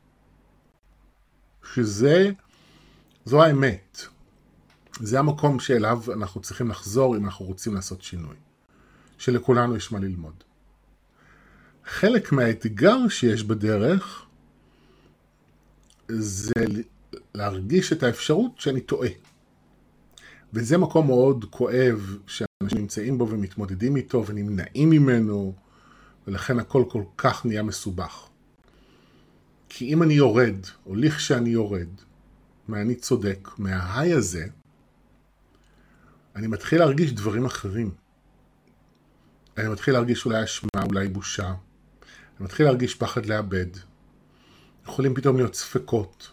שזה, 1.73 2.31
זו 3.27 3.43
האמת. 3.43 4.01
זה 4.99 5.19
המקום 5.19 5.59
שאליו 5.59 6.01
אנחנו 6.13 6.41
צריכים 6.41 6.69
לחזור 6.69 7.17
אם 7.17 7.25
אנחנו 7.25 7.45
רוצים 7.45 7.75
לעשות 7.75 8.01
שינוי. 8.01 8.35
שלכולנו 9.17 9.75
יש 9.75 9.91
מה 9.91 9.99
ללמוד. 9.99 10.43
חלק 11.85 12.31
מהאתגר 12.31 13.07
שיש 13.09 13.43
בדרך 13.43 14.25
זה 16.07 16.53
להרגיש 17.35 17.93
את 17.93 18.03
האפשרות 18.03 18.59
שאני 18.59 18.81
טועה. 18.81 19.09
וזה 20.53 20.77
מקום 20.77 21.07
מאוד 21.07 21.45
כואב 21.49 22.17
שאנשים 22.27 22.77
נמצאים 22.77 23.17
בו 23.17 23.29
ומתמודדים 23.29 23.95
איתו 23.95 24.25
ונמנעים 24.25 24.89
ממנו, 24.89 25.53
ולכן 26.27 26.59
הכל 26.59 26.83
כל 26.89 27.03
כך 27.17 27.45
נהיה 27.45 27.63
מסובך. 27.63 28.27
כי 29.69 29.93
אם 29.93 30.03
אני 30.03 30.13
יורד, 30.13 30.57
או 30.85 30.95
לכשאני 30.95 31.49
יורד, 31.49 31.89
מה"אני 32.67 32.95
צודק", 32.95 33.49
מההיי 33.57 34.13
הזה, 34.13 34.47
אני 36.35 36.47
מתחיל 36.47 36.79
להרגיש 36.79 37.13
דברים 37.13 37.45
אחרים. 37.45 37.91
אני 39.57 39.67
מתחיל 39.67 39.93
להרגיש 39.93 40.25
אולי 40.25 40.43
אשמה, 40.43 40.83
אולי 40.85 41.07
בושה. 41.07 41.47
אני 41.47 42.45
מתחיל 42.45 42.65
להרגיש 42.65 42.95
פחד 42.95 43.25
לאבד. 43.25 43.67
יכולים 44.85 45.15
פתאום 45.15 45.37
להיות 45.37 45.55
ספקות, 45.55 46.31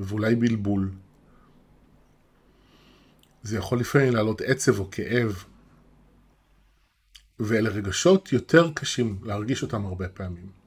ואולי 0.00 0.34
בלבול. 0.34 0.90
זה 3.42 3.56
יכול 3.56 3.80
לפעמים 3.80 4.14
לעלות 4.14 4.40
עצב 4.40 4.78
או 4.78 4.90
כאב, 4.90 5.44
ואלה 7.38 7.70
רגשות 7.70 8.32
יותר 8.32 8.72
קשים 8.74 9.18
להרגיש 9.22 9.62
אותם 9.62 9.86
הרבה 9.86 10.08
פעמים. 10.08 10.65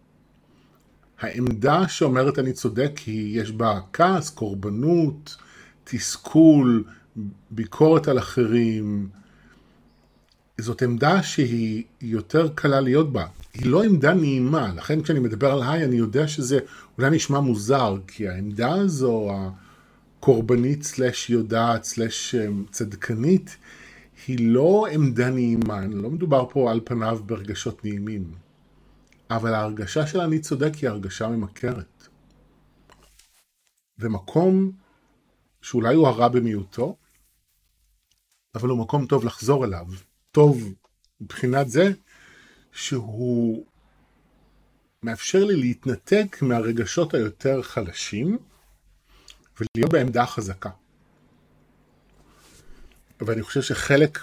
העמדה 1.20 1.88
שאומרת 1.88 2.40
אני 2.40 2.54
צודק 2.54 2.92
היא, 3.06 3.42
יש 3.42 3.52
בה 3.52 3.80
כעס, 3.94 4.30
קורבנות, 4.30 5.38
תסכול, 5.84 6.84
ביקורת 7.52 8.08
על 8.08 8.20
אחרים. 8.20 9.10
זאת 10.58 10.82
עמדה 10.82 11.24
שהיא 11.24 11.84
יותר 12.02 12.50
קלה 12.56 12.82
להיות 12.82 13.14
בה. 13.14 13.26
היא 13.54 13.66
לא 13.66 13.84
עמדה 13.84 14.14
נעימה, 14.14 14.74
לכן 14.76 15.02
כשאני 15.02 15.20
מדבר 15.20 15.52
על 15.52 15.64
היי 15.64 15.86
אני 15.86 15.96
יודע 15.96 16.28
שזה 16.28 16.60
אולי 16.98 17.10
נשמע 17.10 17.40
מוזר, 17.40 17.98
כי 18.08 18.28
העמדה 18.28 18.74
הזו, 18.74 19.32
הקורבנית 20.20 20.84
סלש 20.84 21.30
יודעת 21.30 21.84
סלש 21.84 22.36
אמ, 22.36 22.66
צדקנית, 22.72 23.58
היא 24.28 24.52
לא 24.54 24.88
עמדה 24.92 25.30
נעימה, 25.30 25.82
לא 25.88 26.10
מדובר 26.10 26.46
פה 26.50 26.72
על 26.72 26.80
פניו 26.84 27.20
ברגשות 27.26 27.86
נעימים. 27.86 28.49
אבל 29.30 29.54
ההרגשה 29.54 30.08
של 30.08 30.22
אני 30.22 30.40
צודק 30.40 30.72
היא 30.82 30.90
הרגשה 30.90 31.28
ממכרת. 31.28 32.08
זה 33.98 34.10
מקום 34.10 34.72
שאולי 35.62 35.96
הוא 35.96 36.08
הרע 36.08 36.28
במיעוטו, 36.28 36.98
אבל 38.56 38.70
הוא 38.70 38.80
מקום 38.80 39.06
טוב 39.06 39.26
לחזור 39.26 39.66
אליו. 39.66 39.86
טוב 40.32 40.74
מבחינת 41.22 41.70
זה 41.70 41.92
שהוא 42.72 43.66
מאפשר 45.04 45.44
לי 45.44 45.56
להתנתק 45.56 46.38
מהרגשות 46.42 47.14
היותר 47.14 47.62
חלשים 47.62 48.38
ולהיות 49.60 49.94
בעמדה 49.94 50.26
חזקה. 50.26 50.70
ואני 53.22 53.42
חושב 53.44 53.62
שחלק 53.62 54.20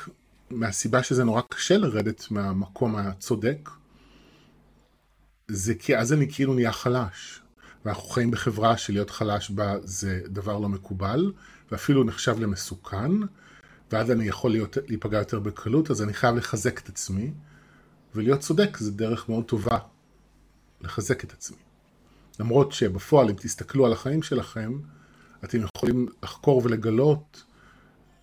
מהסיבה 0.50 1.02
שזה 1.02 1.24
נורא 1.24 1.42
קשה 1.50 1.78
לרדת 1.78 2.30
מהמקום 2.30 2.96
הצודק, 2.96 3.70
זה 5.50 5.74
כי 5.74 5.96
אז 5.96 6.12
אני 6.12 6.32
כאילו 6.32 6.54
נהיה 6.54 6.72
חלש. 6.72 7.40
ואנחנו 7.84 8.08
חיים 8.08 8.30
בחברה 8.30 8.76
שלהיות 8.76 9.10
חלש 9.10 9.50
בה 9.50 9.74
זה 9.82 10.20
דבר 10.26 10.58
לא 10.58 10.68
מקובל, 10.68 11.32
ואפילו 11.70 12.04
נחשב 12.04 12.38
למסוכן, 12.40 13.10
ואז 13.92 14.10
אני 14.10 14.28
יכול 14.28 14.50
להיות, 14.50 14.78
להיפגע 14.88 15.18
יותר 15.18 15.40
בקלות, 15.40 15.90
אז 15.90 16.02
אני 16.02 16.14
חייב 16.14 16.36
לחזק 16.36 16.80
את 16.80 16.88
עצמי, 16.88 17.32
ולהיות 18.14 18.40
צודק 18.40 18.76
זה 18.76 18.92
דרך 18.92 19.28
מאוד 19.28 19.44
טובה 19.44 19.78
לחזק 20.80 21.24
את 21.24 21.32
עצמי. 21.32 21.58
למרות 22.40 22.72
שבפועל, 22.72 23.28
אם 23.28 23.34
תסתכלו 23.34 23.86
על 23.86 23.92
החיים 23.92 24.22
שלכם, 24.22 24.78
אתם 25.44 25.58
יכולים 25.76 26.06
לחקור 26.22 26.62
ולגלות 26.64 27.44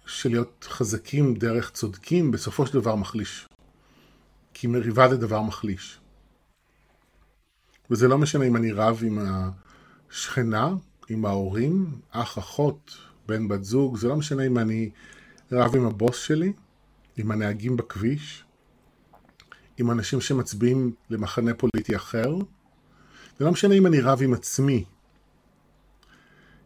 שלהיות 0.05 0.67
חזקים 0.69 1.33
דרך 1.33 1.71
צודקים 1.71 2.31
בסופו 2.31 2.67
של 2.67 2.73
דבר 2.73 2.95
מחליש. 2.95 3.47
כי 4.53 4.67
מריבה 4.67 5.09
זה 5.09 5.17
דבר 5.17 5.41
מחליש. 5.41 5.99
וזה 7.91 8.07
לא 8.07 8.17
משנה 8.17 8.45
אם 8.45 8.55
אני 8.55 8.71
רב 8.71 9.01
עם 9.05 9.19
השכנה, 10.11 10.73
עם 11.09 11.25
ההורים, 11.25 11.85
אח, 12.11 12.37
אחות, 12.37 12.97
בן, 13.27 13.47
בת 13.47 13.63
זוג, 13.63 13.97
זה 13.97 14.07
לא 14.07 14.15
משנה 14.15 14.43
אם 14.47 14.57
אני 14.57 14.89
רב 15.51 15.75
עם 15.75 15.85
הבוס 15.85 16.17
שלי, 16.17 16.53
עם 17.17 17.31
הנהגים 17.31 17.77
בכביש, 17.77 18.43
עם 19.77 19.91
אנשים 19.91 20.21
שמצביעים 20.21 20.93
למחנה 21.09 21.53
פוליטי 21.53 21.95
אחר. 21.95 22.35
זה 23.39 23.45
לא 23.45 23.51
משנה 23.51 23.75
אם 23.75 23.87
אני 23.87 24.01
רב 24.01 24.19
עם 24.21 24.33
עצמי, 24.33 24.85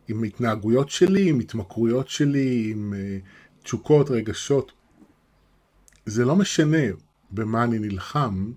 עם 0.08 0.24
התנהגויות 0.24 0.90
שלי, 0.90 1.30
עם 1.30 1.40
התמכרויות 1.40 2.10
שלי, 2.10 2.72
עם 2.72 2.94
uh, 2.94 3.64
תשוקות, 3.64 4.10
רגשות. 4.12 4.72
זה 6.06 6.26
לא 6.26 6.36
משנה 6.36 6.84
במה 7.32 7.64
אני 7.64 7.80
נלחם, 7.80 8.52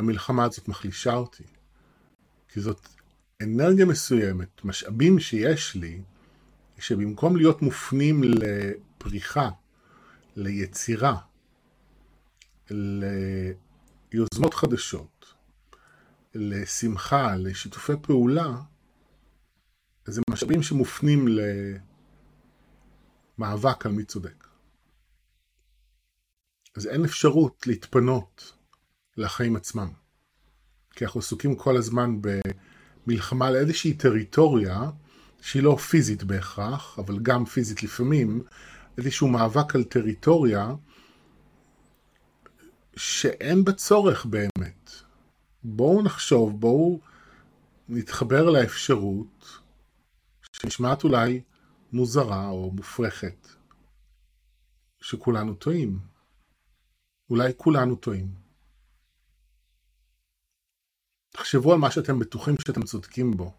המלחמה 0.00 0.44
הזאת 0.44 0.68
מחלישה 0.68 1.14
אותי. 1.14 1.44
כי 2.48 2.60
זאת 2.60 2.88
אנרגיה 3.42 3.86
מסוימת, 3.86 4.64
משאבים 4.64 5.18
שיש 5.18 5.74
לי, 5.74 6.02
שבמקום 6.78 7.36
להיות 7.36 7.62
מופנים 7.62 8.20
לפריחה, 8.24 9.50
ליצירה, 10.36 11.20
ליוזמות 12.70 14.54
חדשות, 14.54 15.34
לשמחה, 16.34 17.36
לשיתופי 17.36 17.92
פעולה, 18.02 18.60
זה 20.04 20.20
משאבים 20.30 20.62
שמופנים 20.62 21.26
למאבק 23.38 23.86
על 23.86 23.92
מי 23.92 24.04
צודק. 24.04 24.46
אז 26.76 26.86
אין 26.86 27.04
אפשרות 27.04 27.66
להתפנות 27.66 28.52
לחיים 29.20 29.56
עצמם. 29.56 29.88
כי 30.90 31.04
אנחנו 31.04 31.20
עסוקים 31.20 31.54
כל 31.56 31.76
הזמן 31.76 32.18
במלחמה 33.06 33.46
על 33.46 33.56
איזושהי 33.56 33.94
טריטוריה, 33.94 34.90
שהיא 35.40 35.62
לא 35.62 35.76
פיזית 35.76 36.24
בהכרח, 36.24 36.98
אבל 36.98 37.18
גם 37.18 37.44
פיזית 37.44 37.82
לפעמים, 37.82 38.42
איזשהו 38.98 39.28
מאבק 39.28 39.74
על 39.74 39.84
טריטוריה 39.84 40.74
שאין 42.96 43.64
בה 43.64 43.72
צורך 43.72 44.26
באמת. 44.26 44.90
בואו 45.64 46.02
נחשוב, 46.02 46.60
בואו 46.60 47.00
נתחבר 47.88 48.50
לאפשרות 48.50 49.60
שנשמעת 50.52 51.04
אולי 51.04 51.40
מוזרה 51.92 52.48
או 52.48 52.70
מופרכת, 52.70 53.48
שכולנו 55.00 55.54
טועים. 55.54 55.98
אולי 57.30 57.52
כולנו 57.56 57.96
טועים. 57.96 58.39
תחשבו 61.30 61.72
על 61.72 61.78
מה 61.78 61.90
שאתם 61.90 62.18
בטוחים 62.18 62.54
שאתם 62.66 62.82
צודקים 62.82 63.36
בו. 63.36 63.52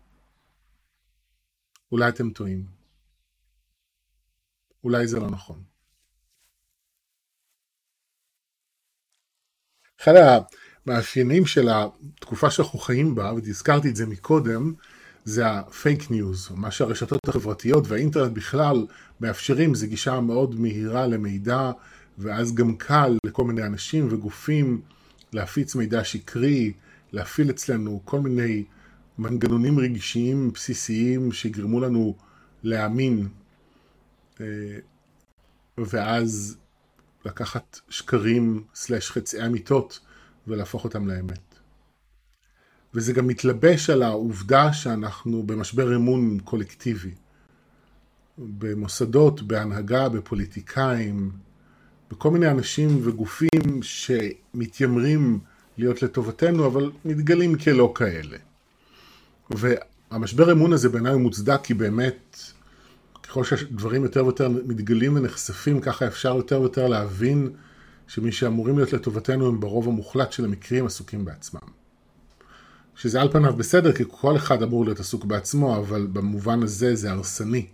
אולי 1.91 2.09
אתם 2.09 2.31
טועים. 2.31 2.65
אולי 4.83 5.07
זה 5.07 5.19
לא 5.19 5.29
נכון. 5.29 5.63
אחד 10.01 10.13
המאפיינים 10.85 11.45
של 11.45 11.69
התקופה 11.69 12.51
שאנחנו 12.51 12.79
חיים 12.79 13.15
בה, 13.15 13.33
והזכרתי 13.33 13.89
את 13.89 13.95
זה 13.95 14.05
מקודם, 14.05 14.73
זה 15.25 15.47
הפייק 15.47 16.11
ניוז, 16.11 16.49
מה 16.51 16.71
שהרשתות 16.71 17.19
החברתיות 17.27 17.83
והאינטרנט 17.87 18.31
בכלל 18.31 18.87
מאפשרים, 19.19 19.75
זה 19.75 19.87
גישה 19.87 20.19
מאוד 20.19 20.59
מהירה 20.59 21.07
למידע, 21.07 21.71
ואז 22.17 22.55
גם 22.55 22.75
קל 22.75 23.17
לכל 23.25 23.43
מיני 23.43 23.63
אנשים 23.63 24.07
וגופים 24.11 24.81
להפיץ 25.33 25.75
מידע 25.75 26.03
שקרי, 26.03 26.73
להפעיל 27.11 27.49
אצלנו 27.49 28.01
כל 28.05 28.19
מיני 28.19 28.63
מנגנונים 29.17 29.79
רגשיים 29.79 30.51
בסיסיים 30.53 31.31
שיגרמו 31.31 31.79
לנו 31.79 32.15
להאמין, 32.63 33.27
אה, 34.41 34.45
ואז 35.77 36.57
לקחת 37.25 37.79
שקרים 37.89 38.63
סלש 38.75 39.11
חצאי 39.11 39.45
אמיתות 39.45 39.99
ולהפוך 40.47 40.83
אותם 40.83 41.07
לאמת. 41.07 41.39
וזה 42.93 43.13
גם 43.13 43.27
מתלבש 43.27 43.89
על 43.89 44.03
העובדה 44.03 44.73
שאנחנו 44.73 45.43
במשבר 45.43 45.95
אמון 45.95 46.39
קולקטיבי. 46.39 47.11
במוסדות, 48.37 49.41
בהנהגה, 49.41 50.09
בפוליטיקאים, 50.09 51.31
בכל 52.11 52.31
מיני 52.31 52.51
אנשים 52.51 52.99
וגופים 53.03 53.81
שמתיימרים 53.81 55.39
להיות 55.77 56.03
לטובתנו, 56.03 56.67
אבל 56.67 56.91
מתגלים 57.05 57.57
כלא 57.57 57.91
כאלה. 57.95 58.37
והמשבר 59.49 60.51
אמון 60.51 60.73
הזה 60.73 60.89
בעיניי 60.89 61.13
הוא 61.13 61.21
מוצדק, 61.21 61.59
כי 61.63 61.73
באמת, 61.73 62.37
ככל 63.23 63.43
שהדברים 63.43 64.03
יותר 64.03 64.23
ויותר 64.23 64.49
מתגלים 64.49 65.15
ונחשפים, 65.15 65.81
ככה 65.81 66.07
אפשר 66.07 66.35
יותר 66.35 66.59
ויותר 66.59 66.87
להבין 66.87 67.49
שמי 68.07 68.31
שאמורים 68.31 68.77
להיות 68.77 68.93
לטובתנו 68.93 69.47
הם 69.47 69.59
ברוב 69.59 69.87
המוחלט 69.87 70.31
של 70.31 70.45
המקרים 70.45 70.85
עסוקים 70.85 71.25
בעצמם. 71.25 71.81
שזה 72.95 73.21
על 73.21 73.31
פניו 73.31 73.53
בסדר, 73.53 73.91
כי 73.91 74.03
כל 74.07 74.35
אחד 74.35 74.63
אמור 74.63 74.85
להיות 74.85 74.99
עסוק 74.99 75.25
בעצמו, 75.25 75.77
אבל 75.77 76.07
במובן 76.13 76.63
הזה 76.63 76.95
זה 76.95 77.11
הרסני. 77.11 77.67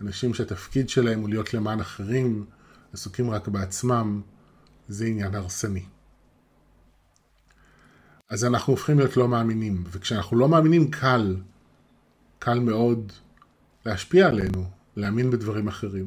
אנשים 0.00 0.34
שהתפקיד 0.34 0.88
שלהם 0.88 1.20
הוא 1.20 1.28
להיות 1.28 1.54
למען 1.54 1.80
אחרים, 1.80 2.44
עסוקים 2.92 3.30
רק 3.30 3.48
בעצמם, 3.48 4.20
זה 4.88 5.06
עניין 5.06 5.34
הרסני. 5.34 5.82
אז 8.32 8.44
אנחנו 8.44 8.72
הופכים 8.72 8.98
להיות 8.98 9.16
לא 9.16 9.28
מאמינים, 9.28 9.84
וכשאנחנו 9.90 10.36
לא 10.36 10.48
מאמינים 10.48 10.90
קל, 10.90 11.36
קל 12.38 12.58
מאוד 12.58 13.12
להשפיע 13.86 14.28
עלינו, 14.28 14.64
להאמין 14.96 15.30
בדברים 15.30 15.68
אחרים. 15.68 16.06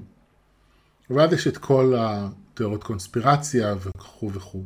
ואז 1.10 1.34
יש 1.34 1.48
את 1.48 1.58
כל 1.58 1.94
התיאוריות 1.98 2.84
קונספירציה 2.84 3.76
וכו' 3.80 4.32
וכו'. 4.34 4.64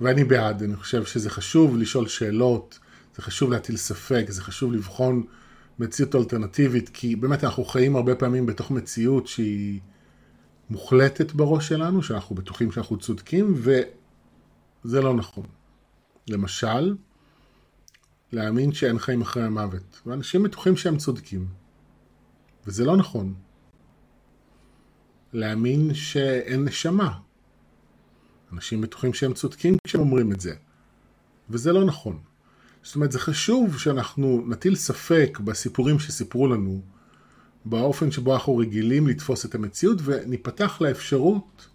ואני 0.00 0.24
בעד, 0.24 0.62
אני 0.62 0.76
חושב 0.76 1.04
שזה 1.04 1.30
חשוב 1.30 1.76
לשאול 1.76 2.08
שאלות, 2.08 2.78
זה 3.16 3.22
חשוב 3.22 3.50
להטיל 3.50 3.76
ספק, 3.76 4.24
זה 4.28 4.42
חשוב 4.42 4.72
לבחון 4.72 5.22
מציאות 5.78 6.14
אלטרנטיבית, 6.14 6.88
כי 6.88 7.16
באמת 7.16 7.44
אנחנו 7.44 7.64
חיים 7.64 7.96
הרבה 7.96 8.14
פעמים 8.14 8.46
בתוך 8.46 8.70
מציאות 8.70 9.26
שהיא 9.26 9.80
מוחלטת 10.70 11.32
בראש 11.32 11.68
שלנו, 11.68 12.02
שאנחנו 12.02 12.36
בטוחים 12.36 12.72
שאנחנו 12.72 12.98
צודקים, 12.98 13.54
וזה 13.56 15.00
לא 15.00 15.14
נכון. 15.14 15.44
למשל, 16.28 16.96
להאמין 18.32 18.72
שאין 18.72 18.98
חיים 18.98 19.20
אחרי 19.22 19.42
המוות, 19.42 20.02
ואנשים 20.06 20.42
בטוחים 20.42 20.76
שהם 20.76 20.96
צודקים, 20.96 21.46
וזה 22.66 22.84
לא 22.84 22.96
נכון. 22.96 23.34
להאמין 25.32 25.94
שאין 25.94 26.64
נשמה. 26.64 27.18
אנשים 28.52 28.80
בטוחים 28.80 29.14
שהם 29.14 29.34
צודקים 29.34 29.76
כשהם 29.86 30.00
אומרים 30.00 30.32
את 30.32 30.40
זה, 30.40 30.54
וזה 31.50 31.72
לא 31.72 31.84
נכון. 31.84 32.18
זאת 32.82 32.94
אומרת, 32.94 33.12
זה 33.12 33.18
חשוב 33.18 33.78
שאנחנו 33.78 34.44
נטיל 34.48 34.74
ספק 34.74 35.38
בסיפורים 35.44 35.98
שסיפרו 35.98 36.48
לנו, 36.48 36.82
באופן 37.64 38.10
שבו 38.10 38.34
אנחנו 38.34 38.56
רגילים 38.56 39.06
לתפוס 39.06 39.46
את 39.46 39.54
המציאות, 39.54 39.98
וניפתח 40.04 40.80
לאפשרות 40.80 41.68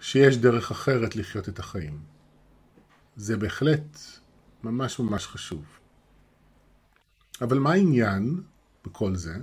שיש 0.00 0.36
דרך 0.36 0.70
אחרת 0.70 1.16
לחיות 1.16 1.48
את 1.48 1.58
החיים. 1.58 2.15
זה 3.16 3.36
בהחלט 3.36 3.98
ממש 4.62 4.98
ממש 4.98 5.26
חשוב. 5.26 5.64
אבל 7.40 7.58
מה 7.58 7.72
העניין 7.72 8.42
בכל 8.84 9.16
זה? 9.16 9.34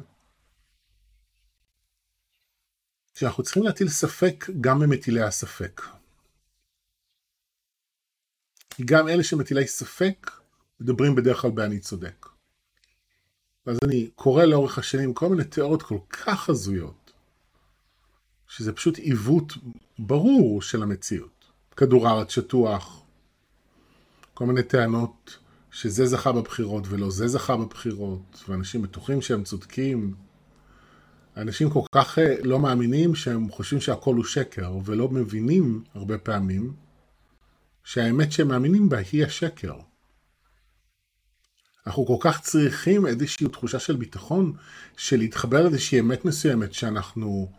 שאנחנו 3.14 3.44
צריכים 3.44 3.64
להטיל 3.64 3.90
ספק 3.90 4.46
גם 4.62 4.80
במטילי 4.80 5.22
הספק. 5.22 5.82
גם 8.86 9.08
אלה 9.08 9.24
שמטילי 9.24 9.68
ספק 9.68 10.32
מדברים 10.80 11.16
בדרך 11.16 11.38
כלל 11.38 11.52
ב"אני 11.52 11.80
צודק". 11.80 12.26
ואז 13.66 13.78
אני 13.84 14.10
קורא 14.16 14.44
לאורך 14.44 14.78
השנים 14.78 15.14
כל 15.14 15.30
מיני 15.30 15.44
תיאוריות 15.44 15.84
כל 15.84 16.00
כך 16.10 16.50
הזויות, 16.50 17.14
שזה 18.48 18.74
פשוט 18.74 18.98
עיוות 18.98 19.54
ברור 20.00 20.62
של 20.62 20.84
המציאות. 20.84 21.52
כדור 21.76 22.08
הארץ 22.08 22.30
שטוח, 22.32 23.03
כל 24.34 24.46
מיני 24.46 24.64
טענות 24.64 25.38
שזה 25.72 26.06
זכה 26.06 26.32
בבחירות 26.32 26.84
ולא 26.88 27.10
זה 27.12 27.28
זכה 27.28 27.58
בבחירות, 27.58 28.44
ואנשים 28.50 28.82
בטוחים 28.82 29.22
שהם 29.22 29.44
צודקים. 29.44 30.14
אנשים 31.38 31.70
כל 31.70 31.82
כך 31.92 32.20
אה, 32.20 32.36
לא 32.44 32.60
מאמינים 32.60 33.16
שהם 33.16 33.50
חושבים 33.50 33.82
שהכל 33.82 34.16
הוא 34.16 34.26
שקר, 34.26 34.74
ולא 34.86 35.10
מבינים 35.10 35.84
הרבה 35.94 36.18
פעמים 36.18 36.74
שהאמת 37.84 38.32
שהם 38.32 38.48
מאמינים 38.48 38.90
בה 38.90 38.98
היא 39.12 39.26
השקר. 39.26 39.76
אנחנו 41.88 42.06
כל 42.06 42.18
כך 42.20 42.42
צריכים 42.42 43.06
איזושהי 43.06 43.48
תחושה 43.48 43.80
של 43.80 43.96
ביטחון, 43.96 44.54
של 44.98 45.18
להתחבר 45.18 45.62
לאיזושהי 45.62 46.00
אמת 46.00 46.26
מסוימת 46.26 46.74
שאנחנו 46.74 47.52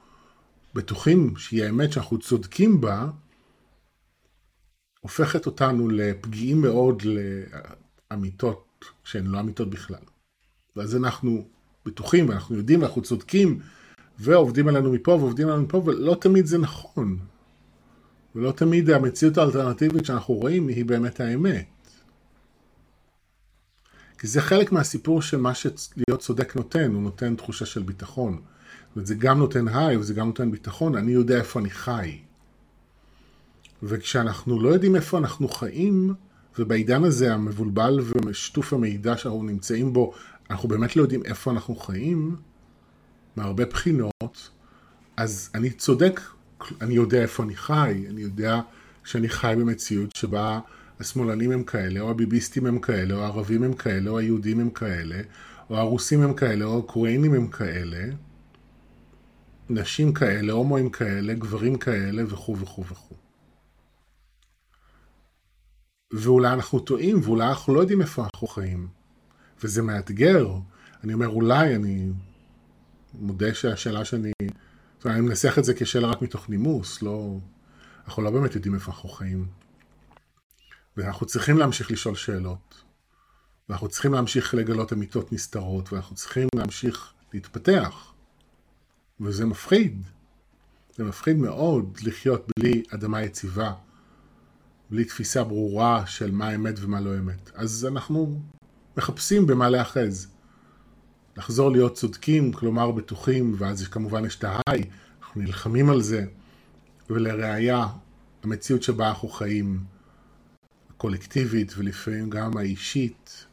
בטוחים 0.75 1.37
שהיא 1.37 1.65
האמת 1.65 1.93
שאנחנו 1.93 2.19
צודקים 2.19 2.81
בה, 2.81 3.09
הופכת 5.05 5.47
אותנו 5.47 5.89
לפגיעים 5.89 6.61
מאוד 6.61 7.03
לאמיתות 8.11 8.85
שהן 9.05 9.27
לא 9.27 9.41
אמיתות 9.41 9.71
בכלל. 9.71 10.05
ואז 10.77 10.97
אנחנו 10.97 11.47
בטוחים 11.87 12.29
ואנחנו 12.29 12.57
יודעים 12.57 12.83
ואנחנו 12.83 13.03
צודקים 13.03 13.61
ועובדים 14.19 14.69
עלינו 14.69 14.93
מפה 14.93 15.11
ועובדים 15.11 15.49
עלינו 15.49 15.63
מפה 15.63 15.83
ולא 15.85 16.17
תמיד 16.21 16.47
זה 16.47 16.59
נכון. 16.59 17.19
ולא 18.35 18.53
תמיד 18.53 18.91
המציאות 18.91 19.39
האלטרנטיבית 19.39 20.05
שאנחנו 20.05 20.35
רואים 20.35 20.69
היא 20.69 20.85
באמת 20.85 21.21
האמת. 21.21 21.67
כי 24.19 24.27
זה 24.27 24.41
חלק 24.41 24.73
מהסיפור 24.73 25.23
של 25.23 25.37
מה 25.37 25.55
שלהיות 25.55 26.21
צודק 26.21 26.57
נותן, 26.57 26.95
הוא 26.95 27.03
נותן 27.03 27.37
תחושה 27.37 27.67
של 27.67 27.83
ביטחון. 27.83 28.33
זאת 28.33 28.97
אומרת, 28.97 29.07
זה 29.07 29.15
גם 29.15 29.39
נותן 29.39 29.69
היי 29.69 29.97
וזה 29.97 30.15
גם 30.15 30.27
נותן 30.27 30.51
ביטחון, 30.51 30.97
אני 30.97 31.13
יודע 31.13 31.39
איפה 31.39 31.61
אני 31.61 31.71
חי. 31.71 32.19
וכשאנחנו 33.85 34.61
לא 34.61 34.69
יודעים 34.69 34.97
איפה 34.97 35.19
אנחנו 35.19 35.49
חיים, 35.49 36.15
ובעידן 36.59 37.05
הזה 37.05 37.35
המבולבל 37.35 38.01
ושטוף 38.27 38.73
המידע 38.73 39.17
שאנחנו 39.17 39.43
נמצאים 39.43 39.93
בו, 39.93 40.13
אנחנו 40.51 40.69
באמת 40.69 40.97
לא 40.97 41.03
יודעים 41.03 41.23
איפה 41.25 41.51
אנחנו 41.51 41.77
חיים, 41.77 42.37
מהרבה 43.37 43.65
בחינות, 43.65 44.51
אז 45.17 45.51
אני 45.55 45.71
צודק, 45.71 46.21
אני 46.81 46.95
יודע 46.95 47.23
איפה 47.23 47.43
אני 47.43 47.57
חי, 47.57 48.05
אני 48.11 48.21
יודע 48.21 48.61
שאני 49.05 49.29
חי 49.29 49.55
במציאות 49.59 50.17
שבה 50.17 50.61
השמאלנים 51.01 51.51
הם 51.51 51.65
כאלה, 51.65 52.01
או 52.01 52.11
הביביסטים 52.11 52.67
הם 52.67 52.79
כאלה, 52.79 53.15
או 53.15 53.21
הערבים 53.21 53.63
הם 53.63 53.75
כאלה, 53.75 54.11
או 54.11 54.19
היהודים 54.19 54.61
הם 54.61 54.71
כאלה, 54.71 55.21
או 55.71 55.77
הרוסים 55.77 56.23
הם 56.23 56.35
כאלה, 56.35 56.65
או 56.65 56.79
הקוריאנים 56.79 57.35
הם 57.35 57.49
כאלה, 57.49 58.05
נשים 59.71 60.13
כאלה, 60.13 60.53
הומואים 60.53 60.91
כאלה, 60.91 61.35
גברים 61.35 61.77
כאלה, 61.77 62.23
וכו' 62.29 62.57
וכו' 62.59 62.85
וכו'. 62.85 63.24
ואולי 66.13 66.53
אנחנו 66.53 66.81
טועים, 66.81 67.21
ואולי 67.23 67.49
אנחנו 67.49 67.75
לא 67.75 67.81
יודעים 67.81 68.01
איפה 68.01 68.25
אנחנו 68.25 68.47
חיים. 68.47 68.89
וזה 69.63 69.83
מאתגר. 69.83 70.49
אני 71.05 71.15
אומר 71.15 71.29
אולי, 71.29 71.77
אני 71.77 72.09
מודה 73.15 73.55
שהשאלה 73.55 74.05
שאני... 74.05 74.33
זאת 74.97 75.05
אומרת, 75.05 75.19
אני 75.19 75.27
מנסח 75.27 75.59
את 75.59 75.65
זה 75.65 75.75
כשאלה 75.75 76.09
רק 76.09 76.23
מתוך 76.23 76.49
נימוס, 76.49 77.03
לא... 77.03 77.39
אנחנו 78.07 78.23
לא 78.23 78.31
באמת 78.31 78.55
יודעים 78.55 78.75
איפה 78.75 78.93
אנחנו 78.93 79.09
חיים. 79.09 79.47
ואנחנו 80.97 81.27
צריכים 81.27 81.59
להמשיך 81.59 81.91
לשאול 81.91 82.15
שאלות. 82.15 82.83
ואנחנו 83.69 83.89
צריכים 83.89 84.13
להמשיך 84.13 84.55
לגלות 84.55 84.93
אמיתות 84.93 85.33
נסתרות, 85.33 85.93
ואנחנו 85.93 86.17
צריכים 86.17 86.49
להמשיך 86.55 87.13
להתפתח. 87.35 88.13
וזה 89.21 89.47
מפחיד. 89.47 90.03
זה 90.97 91.05
מפחיד 91.05 91.37
מאוד 91.37 91.99
לחיות 92.03 92.47
בלי 92.59 92.83
אדמה 92.95 93.23
יציבה, 93.23 93.73
בלי 94.91 95.05
תפיסה 95.05 95.45
ברורה 95.45 96.07
של 96.07 96.31
מה 96.31 96.55
אמת 96.55 96.75
ומה 96.79 97.01
לא 97.01 97.19
אמת. 97.19 97.51
אז 97.55 97.87
אנחנו 97.91 98.41
מחפשים 98.97 99.47
במה 99.47 99.69
להאחז. 99.69 100.29
לחזור 101.37 101.71
להיות 101.71 101.95
צודקים, 101.95 102.53
כלומר 102.53 102.91
בטוחים, 102.91 103.55
ואז 103.59 103.89
כמובן 103.89 104.25
יש 104.25 104.37
את 104.37 104.45
ההיי, 104.45 104.91
אנחנו 105.23 105.43
נלחמים 105.43 105.91
על 105.91 106.03
זה. 106.03 106.27
ולראיה, 107.11 107.87
המציאות 108.43 108.83
שבה 108.83 109.09
אנחנו 109.09 109.29
חיים, 109.29 109.85
הקולקטיבית 110.91 111.73
ולפעמים 111.77 112.31
גם 112.31 112.57
האישית, 112.57 113.47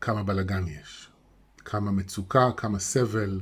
כמה 0.00 0.22
בלגן 0.22 0.68
יש. 0.68 1.08
כמה 1.58 1.90
מצוקה, 1.90 2.50
כמה 2.56 2.78
סבל, 2.78 3.40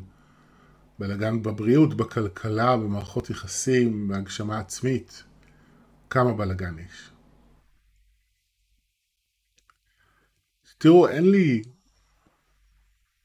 בלגן 0.98 1.42
בבריאות, 1.42 1.94
בכלכלה, 1.94 2.76
במערכות 2.76 3.30
יחסים, 3.30 4.08
בהגשמה 4.08 4.58
עצמית, 4.58 5.24
כמה 6.11 6.32
בלגן 6.34 6.78
יש. 6.78 7.11
תראו, 10.78 11.08
אין 11.08 11.30
לי 11.30 11.62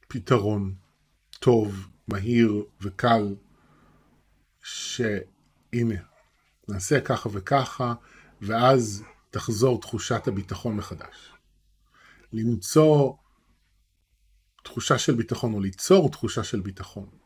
פתרון 0.07 0.75
טוב, 1.39 1.87
מהיר 2.07 2.65
וקל, 2.81 3.35
שהנה, 4.63 5.95
נעשה 6.67 7.01
ככה 7.01 7.29
וככה, 7.33 7.93
ואז 8.41 9.03
תחזור 9.29 9.81
תחושת 9.81 10.27
הביטחון 10.27 10.75
מחדש. 10.75 11.31
למצוא 12.33 13.13
תחושה 14.63 14.97
של 14.97 15.15
ביטחון, 15.15 15.53
או 15.53 15.59
ליצור 15.59 16.11
תחושה 16.11 16.43
של 16.43 16.59
ביטחון. 16.59 17.22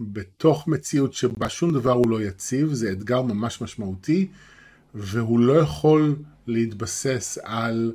בתוך 0.00 0.68
מציאות 0.68 1.12
שבה 1.12 1.48
שום 1.48 1.72
דבר 1.72 1.92
הוא 1.92 2.10
לא 2.10 2.22
יציב, 2.22 2.72
זה 2.72 2.92
אתגר 2.92 3.22
ממש 3.22 3.60
משמעותי, 3.60 4.28
והוא 4.94 5.40
לא 5.40 5.52
יכול 5.52 6.16
להתבסס 6.46 7.38
על 7.42 7.92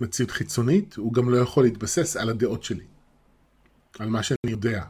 מציאות 0.00 0.30
חיצונית, 0.30 0.96
הוא 0.96 1.12
גם 1.12 1.30
לא 1.30 1.36
יכול 1.36 1.64
להתבסס 1.64 2.16
על 2.16 2.28
הדעות 2.28 2.62
שלי, 2.62 2.84
על 3.98 4.08
מה 4.08 4.22
שאני 4.22 4.38
יודע. 4.52 4.84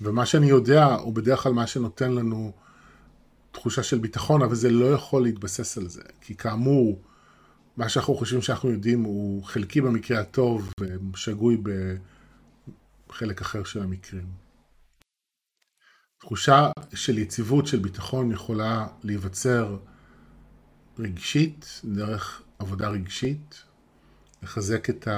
ומה 0.00 0.26
שאני 0.26 0.46
יודע 0.46 0.84
הוא 0.84 1.14
בדרך 1.14 1.40
כלל 1.42 1.52
מה 1.52 1.66
שנותן 1.66 2.12
לנו 2.12 2.52
תחושה 3.52 3.82
של 3.82 3.98
ביטחון, 3.98 4.42
אבל 4.42 4.54
זה 4.54 4.70
לא 4.70 4.92
יכול 4.92 5.22
להתבסס 5.22 5.78
על 5.78 5.88
זה. 5.88 6.02
כי 6.20 6.34
כאמור, 6.34 7.02
מה 7.76 7.88
שאנחנו 7.88 8.14
חושבים 8.14 8.42
שאנחנו 8.42 8.70
יודעים 8.70 9.02
הוא 9.02 9.44
חלקי 9.44 9.80
במקרה 9.80 10.20
הטוב 10.20 10.72
ושגוי 11.12 11.62
בחלק 13.08 13.40
אחר 13.40 13.64
של 13.64 13.82
המקרים. 13.82 14.49
תחושה 16.20 16.70
של 16.94 17.18
יציבות, 17.18 17.66
של 17.66 17.78
ביטחון, 17.78 18.32
יכולה 18.32 18.86
להיווצר 19.02 19.78
רגשית, 20.98 21.80
דרך 21.84 22.42
עבודה 22.58 22.88
רגשית, 22.88 23.64
לחזק 24.42 24.90
את 24.90 25.08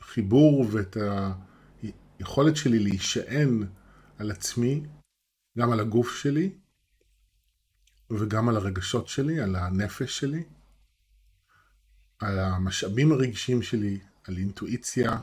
החיבור 0.00 0.66
ואת 0.72 0.96
היכולת 2.18 2.56
שלי 2.56 2.78
להישען 2.78 3.66
על 4.18 4.30
עצמי, 4.30 4.82
גם 5.58 5.72
על 5.72 5.80
הגוף 5.80 6.16
שלי 6.16 6.50
וגם 8.10 8.48
על 8.48 8.56
הרגשות 8.56 9.08
שלי, 9.08 9.40
על 9.40 9.56
הנפש 9.56 10.18
שלי. 10.18 10.42
על 12.18 12.38
המשאבים 12.38 13.12
הרגשיים 13.12 13.62
שלי, 13.62 14.00
על 14.24 14.36
אינטואיציה, 14.36 15.20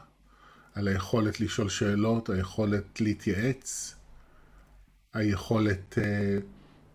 על 0.73 0.87
היכולת 0.87 1.39
לשאול 1.39 1.69
שאלות, 1.69 2.29
היכולת 2.29 3.01
להתייעץ, 3.01 3.95
היכולת 5.13 5.97
אה, 5.97 6.37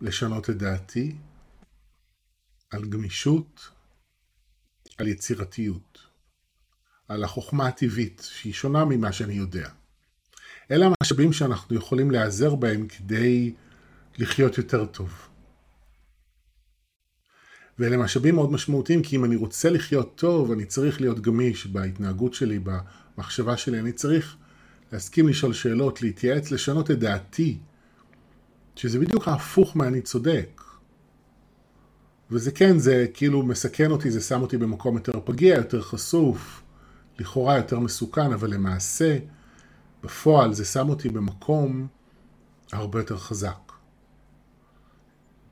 לשנות 0.01 0.49
את 0.49 0.57
דעתי, 0.57 1.15
על 2.69 2.85
גמישות, 2.85 3.69
על 4.97 5.07
יצירתיות, 5.07 5.99
על 7.07 7.23
החוכמה 7.23 7.67
הטבעית, 7.67 8.27
שהיא 8.31 8.53
שונה 8.53 8.85
ממה 8.85 9.11
שאני 9.11 9.33
יודע. 9.33 9.69
אלה 10.71 10.85
המשאבים 10.85 11.33
שאנחנו 11.33 11.75
יכולים 11.75 12.11
להיעזר 12.11 12.55
בהם 12.55 12.87
כדי 12.87 13.53
לחיות 14.17 14.57
יותר 14.57 14.85
טוב. 14.85 15.27
ואלה 17.79 17.97
משאבים 17.97 18.35
מאוד 18.35 18.51
משמעותיים, 18.51 19.03
כי 19.03 19.15
אם 19.15 19.25
אני 19.25 19.35
רוצה 19.35 19.69
לחיות 19.69 20.15
טוב, 20.15 20.51
אני 20.51 20.65
צריך 20.65 21.01
להיות 21.01 21.19
גמיש 21.19 21.67
בהתנהגות 21.67 22.33
שלי, 22.33 22.59
במחשבה 22.59 23.57
שלי, 23.57 23.79
אני 23.79 23.91
צריך 23.91 24.35
להסכים 24.91 25.27
לשאול 25.27 25.53
שאלות, 25.53 26.01
להתייעץ, 26.01 26.51
לשנות 26.51 26.91
את 26.91 26.99
דעתי, 26.99 27.57
שזה 28.77 28.99
בדיוק 28.99 29.27
ההפוך 29.27 29.77
מה"אני 29.77 30.01
צודק". 30.01 30.61
וזה 32.31 32.51
כן, 32.51 32.79
זה 32.79 33.05
כאילו 33.13 33.43
מסכן 33.43 33.91
אותי, 33.91 34.11
זה 34.11 34.21
שם 34.21 34.41
אותי 34.41 34.57
במקום 34.57 34.97
יותר 34.97 35.19
פגיע, 35.25 35.55
יותר 35.55 35.81
חשוף, 35.81 36.63
לכאורה 37.19 37.57
יותר 37.57 37.79
מסוכן, 37.79 38.33
אבל 38.33 38.53
למעשה, 38.53 39.17
בפועל 40.03 40.53
זה 40.53 40.65
שם 40.65 40.89
אותי 40.89 41.09
במקום 41.09 41.87
הרבה 42.71 42.99
יותר 42.99 43.17
חזק. 43.17 43.71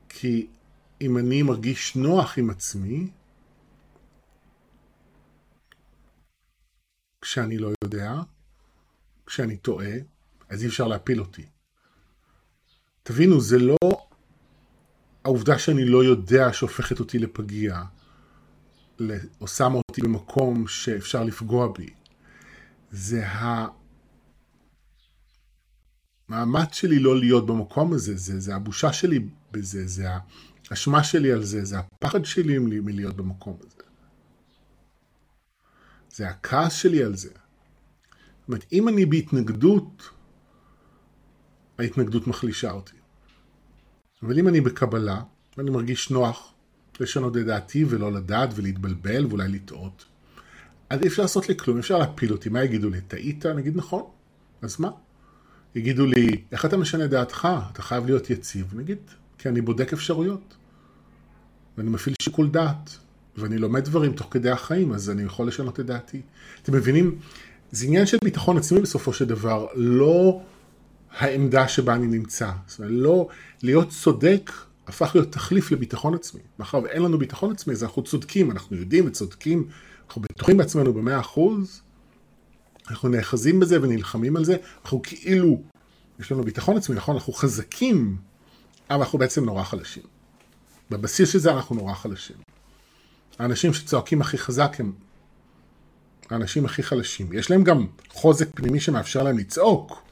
כי 0.08 0.46
אם 1.00 1.18
אני 1.18 1.42
מרגיש 1.42 1.96
נוח 1.96 2.38
עם 2.38 2.50
עצמי, 2.50 3.10
כשאני 7.20 7.58
לא 7.58 7.70
יודע, 7.84 8.14
כשאני 9.26 9.56
טועה, 9.56 9.92
אז 10.48 10.62
אי 10.62 10.68
אפשר 10.68 10.88
להפיל 10.88 11.20
אותי. 11.20 11.46
תבינו, 13.06 13.40
זה 13.40 13.58
לא 13.58 13.76
העובדה 15.24 15.58
שאני 15.58 15.84
לא 15.84 16.04
יודע 16.04 16.52
שהופכת 16.52 17.00
אותי 17.00 17.18
לפגיע, 17.18 17.82
או 19.40 19.48
שמה 19.48 19.74
אותי 19.88 20.00
במקום 20.00 20.68
שאפשר 20.68 21.24
לפגוע 21.24 21.72
בי. 21.72 21.90
זה 22.90 23.24
המאמץ 26.28 26.74
שלי 26.74 26.98
לא 26.98 27.18
להיות 27.18 27.46
במקום 27.46 27.92
הזה, 27.92 28.16
זה, 28.16 28.40
זה 28.40 28.54
הבושה 28.54 28.92
שלי 28.92 29.28
בזה, 29.50 29.86
זה 29.86 30.06
האשמה 30.70 31.04
שלי 31.04 31.32
על 31.32 31.42
זה, 31.42 31.64
זה 31.64 31.78
הפחד 31.78 32.24
שלי 32.24 32.58
מלהיות 32.58 33.16
במקום 33.16 33.56
הזה. 33.60 33.82
זה 36.10 36.28
הכעס 36.28 36.72
שלי 36.72 37.02
על 37.02 37.16
זה. 37.16 37.30
זאת 37.30 38.48
אומרת, 38.48 38.66
אם 38.72 38.88
אני 38.88 39.06
בהתנגדות, 39.06 40.10
ההתנגדות 41.78 42.26
מחלישה 42.26 42.70
אותי. 42.70 42.95
אבל 44.26 44.38
אם 44.38 44.48
אני 44.48 44.60
בקבלה, 44.60 45.20
ואני 45.56 45.70
מרגיש 45.70 46.10
נוח 46.10 46.52
לשנות 47.00 47.36
את 47.36 47.46
דעתי 47.46 47.84
ולא 47.88 48.12
לדעת 48.12 48.50
ולהתבלבל 48.54 49.26
ואולי 49.26 49.48
לטעות, 49.48 50.04
אז 50.90 51.02
אי 51.02 51.08
אפשר 51.08 51.22
לעשות 51.22 51.48
לי 51.48 51.56
כלום, 51.56 51.78
אפשר 51.78 51.98
להפיל 51.98 52.32
אותי. 52.32 52.48
מה 52.48 52.64
יגידו 52.64 52.90
לי? 52.90 53.00
טעית? 53.00 53.46
אני 53.46 53.60
אגיד 53.60 53.76
נכון. 53.76 54.02
אז 54.62 54.80
מה? 54.80 54.90
יגידו 55.74 56.06
לי, 56.06 56.42
איך 56.52 56.64
אתה 56.64 56.76
משנה 56.76 57.06
דעתך? 57.06 57.48
אתה 57.72 57.82
חייב 57.82 58.06
להיות 58.06 58.30
יציב. 58.30 58.66
אני 58.74 58.82
אגיד, 58.82 58.98
כי 59.38 59.48
אני 59.48 59.60
בודק 59.60 59.92
אפשרויות. 59.92 60.54
ואני 61.78 61.90
מפעיל 61.90 62.14
שיקול 62.22 62.48
דעת. 62.48 62.98
ואני 63.36 63.58
לומד 63.58 63.84
דברים 63.84 64.12
תוך 64.12 64.28
כדי 64.30 64.50
החיים, 64.50 64.92
אז 64.92 65.10
אני 65.10 65.22
יכול 65.22 65.48
לשנות 65.48 65.80
את 65.80 65.86
דעתי. 65.86 66.20
אתם 66.62 66.74
מבינים? 66.74 67.18
זה 67.70 67.86
עניין 67.86 68.06
של 68.06 68.18
ביטחון 68.24 68.56
עצמי 68.56 68.80
בסופו 68.80 69.12
של 69.12 69.24
דבר, 69.24 69.66
לא 69.74 70.42
העמדה 71.16 71.68
שבה 71.68 71.94
אני 71.94 72.06
נמצא. 72.06 72.50
זאת 72.66 72.78
אומרת, 72.78 72.92
לא 72.94 73.28
להיות 73.62 73.88
צודק 73.90 74.50
הפך 74.86 75.10
להיות 75.14 75.32
תחליף 75.32 75.70
לביטחון 75.70 76.14
עצמי. 76.14 76.40
מאחר 76.58 76.82
ואין 76.82 77.02
לנו 77.02 77.18
ביטחון 77.18 77.50
עצמי, 77.50 77.72
אז 77.74 77.82
אנחנו 77.84 78.02
צודקים, 78.02 78.50
אנחנו 78.50 78.76
יודעים 78.76 79.06
וצודקים, 79.06 79.68
אנחנו 80.08 80.22
בטוחים 80.22 80.56
בעצמנו 80.56 80.92
במאה 80.92 81.20
אחוז, 81.20 81.80
אנחנו 82.90 83.08
נאחזים 83.08 83.60
בזה 83.60 83.82
ונלחמים 83.82 84.36
על 84.36 84.44
זה, 84.44 84.56
אנחנו 84.82 85.02
כאילו, 85.02 85.62
יש 86.20 86.32
לנו 86.32 86.42
ביטחון 86.42 86.76
עצמי, 86.76 86.96
נכון, 86.96 87.14
אנחנו 87.16 87.32
חזקים, 87.32 88.16
אבל 88.90 88.98
אנחנו 88.98 89.18
בעצם 89.18 89.44
נורא 89.44 89.62
חלשים. 89.64 90.02
בבסיס 90.90 91.32
של 91.32 91.38
זה 91.38 91.52
אנחנו 91.52 91.76
נורא 91.76 91.94
חלשים. 91.94 92.36
האנשים 93.38 93.72
שצועקים 93.72 94.20
הכי 94.20 94.38
חזק 94.38 94.76
הם 94.78 94.92
האנשים 96.30 96.64
הכי 96.64 96.82
חלשים. 96.82 97.32
יש 97.32 97.50
להם 97.50 97.64
גם 97.64 97.86
חוזק 98.08 98.48
פנימי 98.54 98.80
שמאפשר 98.80 99.22
להם 99.22 99.38
לצעוק, 99.38 100.05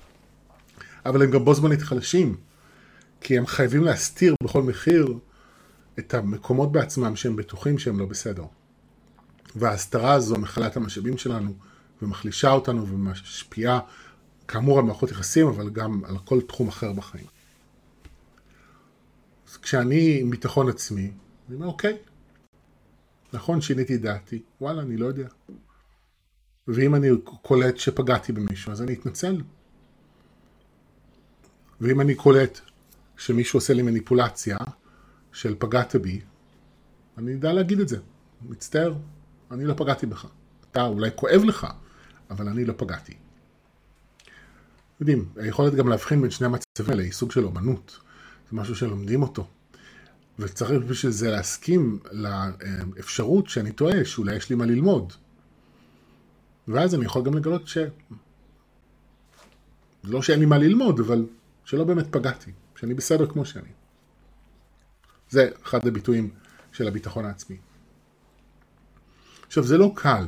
אבל 1.07 1.23
הם 1.23 1.31
גם 1.31 1.45
בו 1.45 1.55
זמנית 1.55 1.83
חלשים, 1.83 2.37
כי 3.21 3.39
הם 3.39 3.47
חייבים 3.47 3.85
להסתיר 3.85 4.35
בכל 4.43 4.63
מחיר 4.63 5.19
את 5.99 6.15
המקומות 6.15 6.73
בעצמם 6.73 7.17
שהם 7.17 7.37
בטוחים 7.37 7.79
שהם 7.79 7.99
לא 7.99 8.07
בסדר. 8.07 8.45
וההסתרה 9.57 10.13
הזו 10.13 10.37
מכלה 10.37 10.67
את 10.67 10.77
המשאבים 10.77 11.19
שלנו 11.19 11.55
ומחלישה 12.03 12.51
אותנו 12.51 12.89
ומשפיעה 12.89 13.81
כאמור 14.49 14.79
על 14.79 14.85
מערכות 14.85 15.11
יחסים, 15.11 15.47
אבל 15.47 15.71
גם 15.71 16.05
על 16.05 16.19
כל 16.19 16.41
תחום 16.41 16.69
אחר 16.69 16.93
בחיים. 16.93 17.27
אז 19.51 19.57
כשאני 19.57 20.19
עם 20.21 20.31
ביטחון 20.31 20.69
עצמי, 20.69 21.11
אני 21.49 21.57
אומר, 21.57 21.67
אוקיי, 21.67 21.97
נכון, 23.33 23.61
שיניתי 23.61 23.97
דעתי, 23.99 24.43
וואלה, 24.61 24.83
אני 24.83 24.97
לא 24.97 25.07
יודע. 25.07 25.29
ואם 26.69 26.95
אני 26.95 27.09
קולט 27.43 27.79
שפגעתי 27.79 28.33
במישהו, 28.33 28.73
אז 28.73 28.83
אני 28.83 28.93
אתנצל. 28.95 29.37
ואם 31.81 32.01
אני 32.01 32.15
קולט 32.15 32.61
שמישהו 33.17 33.57
עושה 33.57 33.75
לי 33.75 33.83
מניפולציה 33.83 34.57
של 35.33 35.55
פגעת 35.59 35.97
בי, 35.97 36.21
אני 37.19 37.35
אדע 37.35 37.53
להגיד 37.53 37.81
את 37.81 37.89
זה. 37.89 37.99
מצטער, 38.49 38.95
אני 39.51 39.65
לא 39.65 39.75
פגעתי 39.77 40.07
בך. 40.07 40.27
אתה 40.71 40.83
אולי 40.87 41.11
כואב 41.15 41.45
לך, 41.45 41.67
אבל 42.31 42.49
אני 42.49 42.65
לא 42.65 42.75
פגעתי. 42.77 43.15
יודעים, 45.01 45.29
היכולת 45.37 45.75
גם 45.75 45.89
להבחין 45.89 46.23
בין 46.23 46.31
שני 46.31 46.47
המצבים 46.47 46.91
האלה 46.91 47.03
היא 47.03 47.13
סוג 47.13 47.33
של 47.33 47.45
אומנות. 47.45 47.99
זה 48.51 48.57
משהו 48.57 48.77
שלומדים 48.77 49.23
אותו. 49.23 49.47
וצריך 50.39 50.85
בשביל 50.85 51.13
זה 51.13 51.31
להסכים 51.31 51.99
לאפשרות 52.13 53.49
שאני 53.49 53.73
טועה, 53.73 54.05
שאולי 54.05 54.37
יש 54.37 54.51
לי 54.51 54.57
מה 54.57 54.67
ללמוד. 54.67 55.13
ואז 56.69 56.95
אני 56.95 57.05
יכול 57.05 57.23
גם 57.23 57.35
לגלות 57.35 57.69
ש... 57.69 57.79
לא 60.05 60.23
שאין 60.23 60.41
לי 60.41 60.47
מה 60.47 60.59
ללמוד, 60.59 61.01
אבל 61.01 61.27
שלא 61.65 61.85
באמת 61.85 62.07
פגעתי, 62.11 62.51
שאני 62.77 62.95
בסדר 62.95 63.27
כמו 63.27 63.45
שאני. 63.45 63.69
זה 65.31 65.51
אחד 65.63 65.87
הביטויים 65.87 66.31
של 66.73 66.89
הביטחון 66.89 67.25
העצמי. 67.25 67.57
עכשיו, 69.47 69.65
זה 69.65 69.79
לא 69.79 69.93
קל. 69.95 70.25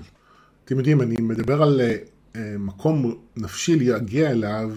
אתם 0.64 0.78
יודעים, 0.78 1.02
אני 1.02 1.16
מדבר 1.20 1.62
על 1.62 1.80
uh, 1.80 2.36
מקום 2.58 3.20
נפשי 3.36 3.76
להגיע 3.76 4.30
אליו, 4.30 4.70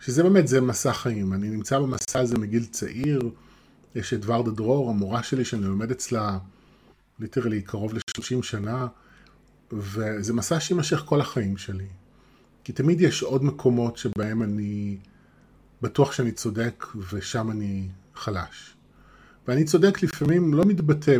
שזה 0.00 0.22
באמת, 0.22 0.48
זה 0.48 0.60
מסע 0.60 0.92
חיים. 0.92 1.32
אני 1.32 1.48
נמצא 1.48 1.78
במסע 1.78 2.20
הזה 2.20 2.38
מגיל 2.38 2.64
צעיר. 2.64 3.30
יש 3.94 4.14
את 4.14 4.20
ורדה 4.26 4.50
דרור, 4.50 4.90
המורה 4.90 5.22
שלי, 5.22 5.44
שאני 5.44 5.62
לומד 5.62 5.90
אצלה 5.90 6.38
ליטרלי 7.20 7.62
קרוב 7.62 7.94
ל-30 7.94 8.42
שנה, 8.42 8.86
וזה 9.72 10.32
מסע 10.32 10.60
שיימשך 10.60 11.02
כל 11.06 11.20
החיים 11.20 11.56
שלי. 11.56 11.86
כי 12.64 12.72
תמיד 12.72 13.00
יש 13.00 13.22
עוד 13.22 13.44
מקומות 13.44 13.96
שבהם 13.96 14.42
אני 14.42 14.96
בטוח 15.82 16.12
שאני 16.12 16.32
צודק 16.32 16.86
ושם 17.12 17.50
אני 17.50 17.88
חלש. 18.14 18.74
ואני 19.48 19.64
צודק 19.64 20.02
לפעמים 20.02 20.54
לא 20.54 20.64
מתבטא 20.64 21.18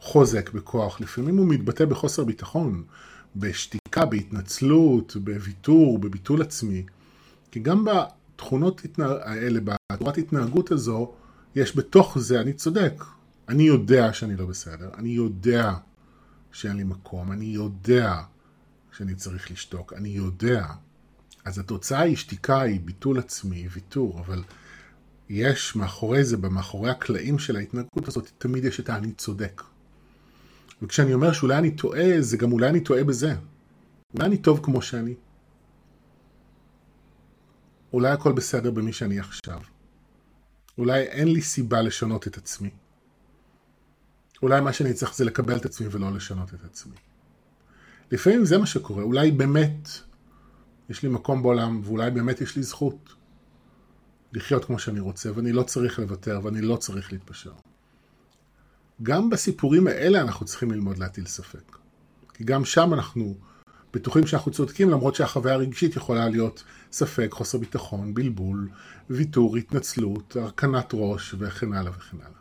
בחוזק, 0.00 0.50
בכוח, 0.52 1.00
לפעמים 1.00 1.36
הוא 1.36 1.48
מתבטא 1.48 1.84
בחוסר 1.84 2.24
ביטחון, 2.24 2.84
בשתיקה, 3.36 4.04
בהתנצלות, 4.04 5.16
בוויתור, 5.16 5.98
בביטול 5.98 6.42
עצמי. 6.42 6.84
כי 7.50 7.60
גם 7.60 7.84
בתכונות 7.84 8.82
האלה, 8.98 9.60
בצורת 9.60 10.18
התנהגות 10.18 10.70
הזו, 10.70 11.12
יש 11.54 11.76
בתוך 11.76 12.18
זה, 12.18 12.40
אני 12.40 12.52
צודק. 12.52 13.04
אני 13.48 13.62
יודע 13.62 14.12
שאני 14.12 14.36
לא 14.36 14.46
בסדר, 14.46 14.90
אני 14.98 15.08
יודע 15.08 15.74
שאין 16.52 16.76
לי 16.76 16.84
מקום, 16.84 17.32
אני 17.32 17.44
יודע 17.44 18.22
שאני 18.92 19.14
צריך 19.14 19.50
לשתוק, 19.50 19.92
אני 19.92 20.08
יודע. 20.08 20.66
אז 21.44 21.58
התוצאה 21.58 22.00
היא 22.00 22.16
שתיקה, 22.16 22.60
היא 22.60 22.80
ביטול 22.80 23.18
עצמי, 23.18 23.68
ויתור, 23.72 24.20
אבל 24.20 24.42
יש 25.28 25.76
מאחורי 25.76 26.24
זה, 26.24 26.36
במאחורי 26.36 26.90
הקלעים 26.90 27.38
של 27.38 27.56
ההתנהגות 27.56 28.08
הזאת, 28.08 28.30
תמיד 28.38 28.64
יש 28.64 28.80
את 28.80 28.90
ה"אני 28.90 29.12
צודק". 29.12 29.62
וכשאני 30.82 31.14
אומר 31.14 31.32
שאולי 31.32 31.58
אני 31.58 31.70
טועה, 31.70 32.20
זה 32.20 32.36
גם 32.36 32.52
אולי 32.52 32.68
אני 32.68 32.80
טועה 32.80 33.04
בזה. 33.04 33.34
אולי 34.14 34.26
אני 34.26 34.38
טוב 34.38 34.60
כמו 34.62 34.82
שאני. 34.82 35.14
אולי 37.92 38.10
הכל 38.10 38.32
בסדר 38.32 38.70
במי 38.70 38.92
שאני 38.92 39.18
עכשיו. 39.18 39.60
אולי 40.78 41.02
אין 41.02 41.28
לי 41.28 41.42
סיבה 41.42 41.82
לשנות 41.82 42.26
את 42.26 42.36
עצמי. 42.36 42.70
אולי 44.42 44.60
מה 44.60 44.72
שאני 44.72 44.92
צריך 44.92 45.14
זה 45.14 45.24
לקבל 45.24 45.56
את 45.56 45.64
עצמי 45.64 45.86
ולא 45.90 46.12
לשנות 46.12 46.54
את 46.54 46.64
עצמי. 46.64 46.96
לפעמים 48.10 48.44
זה 48.44 48.58
מה 48.58 48.66
שקורה, 48.66 49.02
אולי 49.02 49.30
באמת 49.30 49.88
יש 50.90 51.02
לי 51.02 51.08
מקום 51.08 51.42
בעולם 51.42 51.80
ואולי 51.84 52.10
באמת 52.10 52.40
יש 52.40 52.56
לי 52.56 52.62
זכות 52.62 53.14
לחיות 54.32 54.64
כמו 54.64 54.78
שאני 54.78 55.00
רוצה 55.00 55.30
ואני 55.34 55.52
לא 55.52 55.62
צריך 55.62 55.98
לוותר 55.98 56.40
ואני 56.42 56.60
לא 56.60 56.76
צריך 56.76 57.12
להתפשר. 57.12 57.52
גם 59.02 59.30
בסיפורים 59.30 59.86
האלה 59.86 60.20
אנחנו 60.20 60.46
צריכים 60.46 60.70
ללמוד 60.70 60.98
להטיל 60.98 61.26
ספק. 61.26 61.76
כי 62.34 62.44
גם 62.44 62.64
שם 62.64 62.94
אנחנו 62.94 63.34
בטוחים 63.94 64.26
שאנחנו 64.26 64.52
צודקים 64.52 64.90
למרות 64.90 65.14
שהחוויה 65.14 65.54
הרגשית 65.54 65.96
יכולה 65.96 66.28
להיות 66.28 66.64
ספק, 66.92 67.28
חוסר 67.30 67.58
ביטחון, 67.58 68.14
בלבול, 68.14 68.68
ויתור, 69.10 69.56
התנצלות, 69.56 70.36
הרכנת 70.36 70.90
ראש 70.92 71.34
וכן 71.38 71.72
הלאה 71.72 71.92
וכן 71.92 72.16
הלאה. 72.16 72.40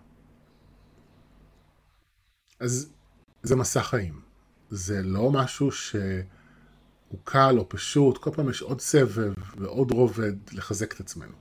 אז 2.60 2.90
זה 3.44 3.56
מסע 3.56 3.84
חיים. 3.84 4.22
זה 4.70 5.02
לא 5.04 5.32
משהו 5.32 5.72
שהוא 7.10 7.20
קל 7.24 7.56
או 7.58 7.70
פשוט, 7.70 8.18
כל 8.18 8.32
פעם 8.34 8.50
יש 8.50 8.62
עוד 8.62 8.82
סבב 8.82 9.34
ועוד 9.58 9.92
רובד 9.92 10.34
לחזק 10.52 10.94
את 10.94 11.00
עצמנו. 11.00 11.34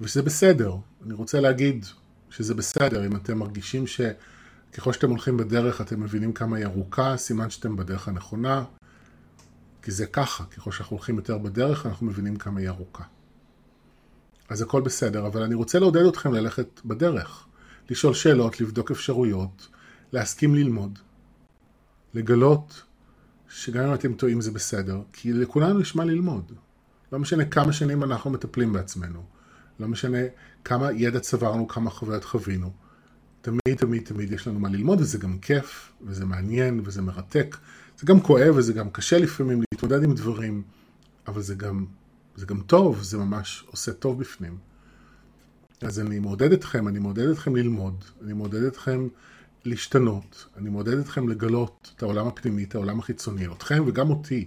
ושזה 0.00 0.22
בסדר. 0.22 0.76
אני 1.06 1.14
רוצה 1.14 1.40
להגיד 1.40 1.86
שזה 2.30 2.54
בסדר 2.54 3.06
אם 3.06 3.16
אתם 3.16 3.38
מרגישים 3.38 3.84
שככל 3.86 4.92
שאתם 4.92 5.10
הולכים 5.10 5.36
בדרך 5.36 5.80
אתם 5.80 6.00
מבינים 6.00 6.32
כמה 6.32 6.56
היא 6.56 6.66
ארוכה, 6.66 7.16
סימן 7.16 7.50
שאתם 7.50 7.76
בדרך 7.76 8.08
הנכונה. 8.08 8.64
כי 9.82 9.90
זה 9.90 10.06
ככה, 10.06 10.44
ככל 10.44 10.72
שאנחנו 10.72 10.96
הולכים 10.96 11.16
יותר 11.16 11.38
בדרך 11.38 11.86
אנחנו 11.86 12.06
מבינים 12.06 12.36
כמה 12.36 12.60
היא 12.60 12.68
ארוכה. 12.68 13.04
אז 14.48 14.62
הכל 14.62 14.80
בסדר, 14.80 15.26
אבל 15.26 15.42
אני 15.42 15.54
רוצה 15.54 15.78
לעודד 15.78 16.06
אתכם 16.06 16.34
ללכת 16.34 16.80
בדרך. 16.84 17.46
לשאול 17.90 18.14
שאלות, 18.14 18.60
לבדוק 18.60 18.90
אפשרויות, 18.90 19.68
להסכים 20.12 20.54
ללמוד. 20.54 20.98
לגלות 22.14 22.82
שגם 23.54 23.84
אם 23.84 23.94
אתם 23.94 24.14
טועים 24.14 24.40
זה 24.40 24.50
בסדר, 24.50 25.00
כי 25.12 25.32
לכולנו 25.32 25.80
יש 25.80 25.96
מה 25.96 26.04
ללמוד. 26.04 26.52
לא 27.12 27.18
משנה 27.18 27.44
כמה 27.44 27.72
שנים 27.72 28.02
אנחנו 28.02 28.30
מטפלים 28.30 28.72
בעצמנו, 28.72 29.22
לא 29.80 29.88
משנה 29.88 30.18
כמה 30.64 30.92
ידע 30.92 31.20
צברנו, 31.20 31.68
כמה 31.68 31.90
חוויות 31.90 32.24
חווינו. 32.24 32.70
תמיד 33.40 33.76
תמיד 33.76 34.04
תמיד 34.04 34.32
יש 34.32 34.48
לנו 34.48 34.60
מה 34.60 34.68
ללמוד, 34.68 35.00
וזה 35.00 35.18
גם 35.18 35.38
כיף, 35.38 35.92
וזה 36.02 36.24
מעניין, 36.24 36.80
וזה 36.84 37.02
מרתק. 37.02 37.56
זה 37.98 38.06
גם 38.06 38.20
כואב, 38.20 38.56
וזה 38.56 38.72
גם 38.72 38.90
קשה 38.90 39.18
לפעמים 39.18 39.60
להתמודד 39.60 40.02
עם 40.04 40.14
דברים, 40.14 40.62
אבל 41.26 41.42
זה 41.42 41.54
גם, 41.54 41.84
זה 42.36 42.46
גם 42.46 42.60
טוב, 42.60 43.02
זה 43.02 43.18
ממש 43.18 43.64
עושה 43.66 43.92
טוב 43.92 44.20
בפנים. 44.20 44.58
אז 45.80 46.00
אני 46.00 46.18
מעודד 46.18 46.52
אתכם, 46.52 46.88
אני 46.88 46.98
מעודד 46.98 47.28
אתכם 47.28 47.56
ללמוד, 47.56 48.04
אני 48.24 48.32
מעודד 48.32 48.62
אתכם 48.62 49.08
להשתנות, 49.64 50.46
אני 50.56 50.70
מעודד 50.70 50.98
אתכם 50.98 51.28
לגלות 51.28 51.92
את 51.96 52.02
העולם 52.02 52.26
הפנימי, 52.26 52.64
את 52.64 52.74
העולם 52.74 52.98
החיצוני, 52.98 53.46
אתכם 53.46 53.84
וגם 53.86 54.10
אותי. 54.10 54.46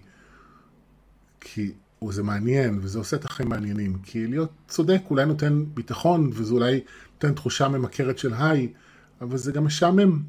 כי 1.41 1.71
זה 2.10 2.23
מעניין, 2.23 2.80
וזה 2.82 2.99
עושה 2.99 3.17
את 3.17 3.25
החיים 3.25 3.49
מעניינים. 3.49 3.99
כי 4.03 4.27
להיות 4.27 4.51
צודק 4.67 5.01
אולי 5.10 5.25
נותן 5.25 5.63
ביטחון, 5.73 6.30
וזה 6.34 6.53
אולי 6.53 6.82
נותן 7.13 7.34
תחושה 7.34 7.67
ממכרת 7.67 8.17
של 8.17 8.34
היי, 8.34 8.73
אבל 9.21 9.38
זה 9.38 9.51
גם 9.51 9.65
משעמם. 9.65 10.21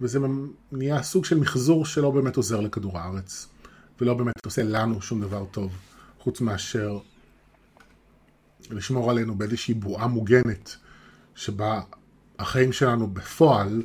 וזה 0.00 0.18
נהיה 0.72 1.02
סוג 1.02 1.24
של 1.24 1.38
מחזור 1.38 1.86
שלא 1.86 2.10
באמת 2.10 2.36
עוזר 2.36 2.60
לכדור 2.60 2.98
הארץ, 2.98 3.48
ולא 4.00 4.14
באמת 4.14 4.34
עושה 4.44 4.62
לנו 4.62 5.02
שום 5.02 5.20
דבר 5.20 5.44
טוב, 5.50 5.72
חוץ 6.18 6.40
מאשר 6.40 6.98
לשמור 8.70 9.10
עלינו 9.10 9.34
באיזושהי 9.34 9.74
בועה 9.74 10.06
מוגנת, 10.06 10.76
שבה 11.34 11.80
החיים 12.38 12.72
שלנו 12.72 13.10
בפועל 13.10 13.82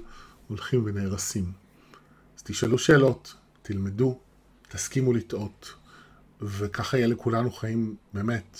הולכים 0.47 0.81
ונהרסים. 0.85 1.51
אז 2.37 2.43
תשאלו 2.43 2.77
שאלות, 2.77 3.35
תלמדו, 3.61 4.19
תסכימו 4.69 5.13
לטעות, 5.13 5.73
וככה 6.41 6.97
יהיה 6.97 7.07
לכולנו 7.07 7.51
חיים 7.51 7.95
באמת 8.13 8.59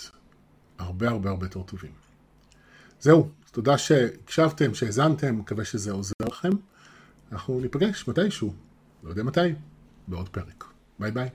הרבה 0.78 1.08
הרבה 1.08 1.30
הרבה 1.30 1.46
יותר 1.46 1.62
טובים. 1.62 1.92
זהו, 3.00 3.30
תודה 3.50 3.78
שהקשבתם, 3.78 4.74
שהאזנתם, 4.74 5.38
מקווה 5.38 5.64
שזה 5.64 5.92
עוזר 5.92 6.14
לכם. 6.28 6.50
אנחנו 7.32 7.60
ניפגש 7.60 8.08
מתישהו, 8.08 8.54
לא 9.02 9.10
יודע 9.10 9.22
מתי, 9.22 9.40
בעוד 10.08 10.28
פרק. 10.28 10.64
ביי 10.98 11.10
ביי. 11.10 11.28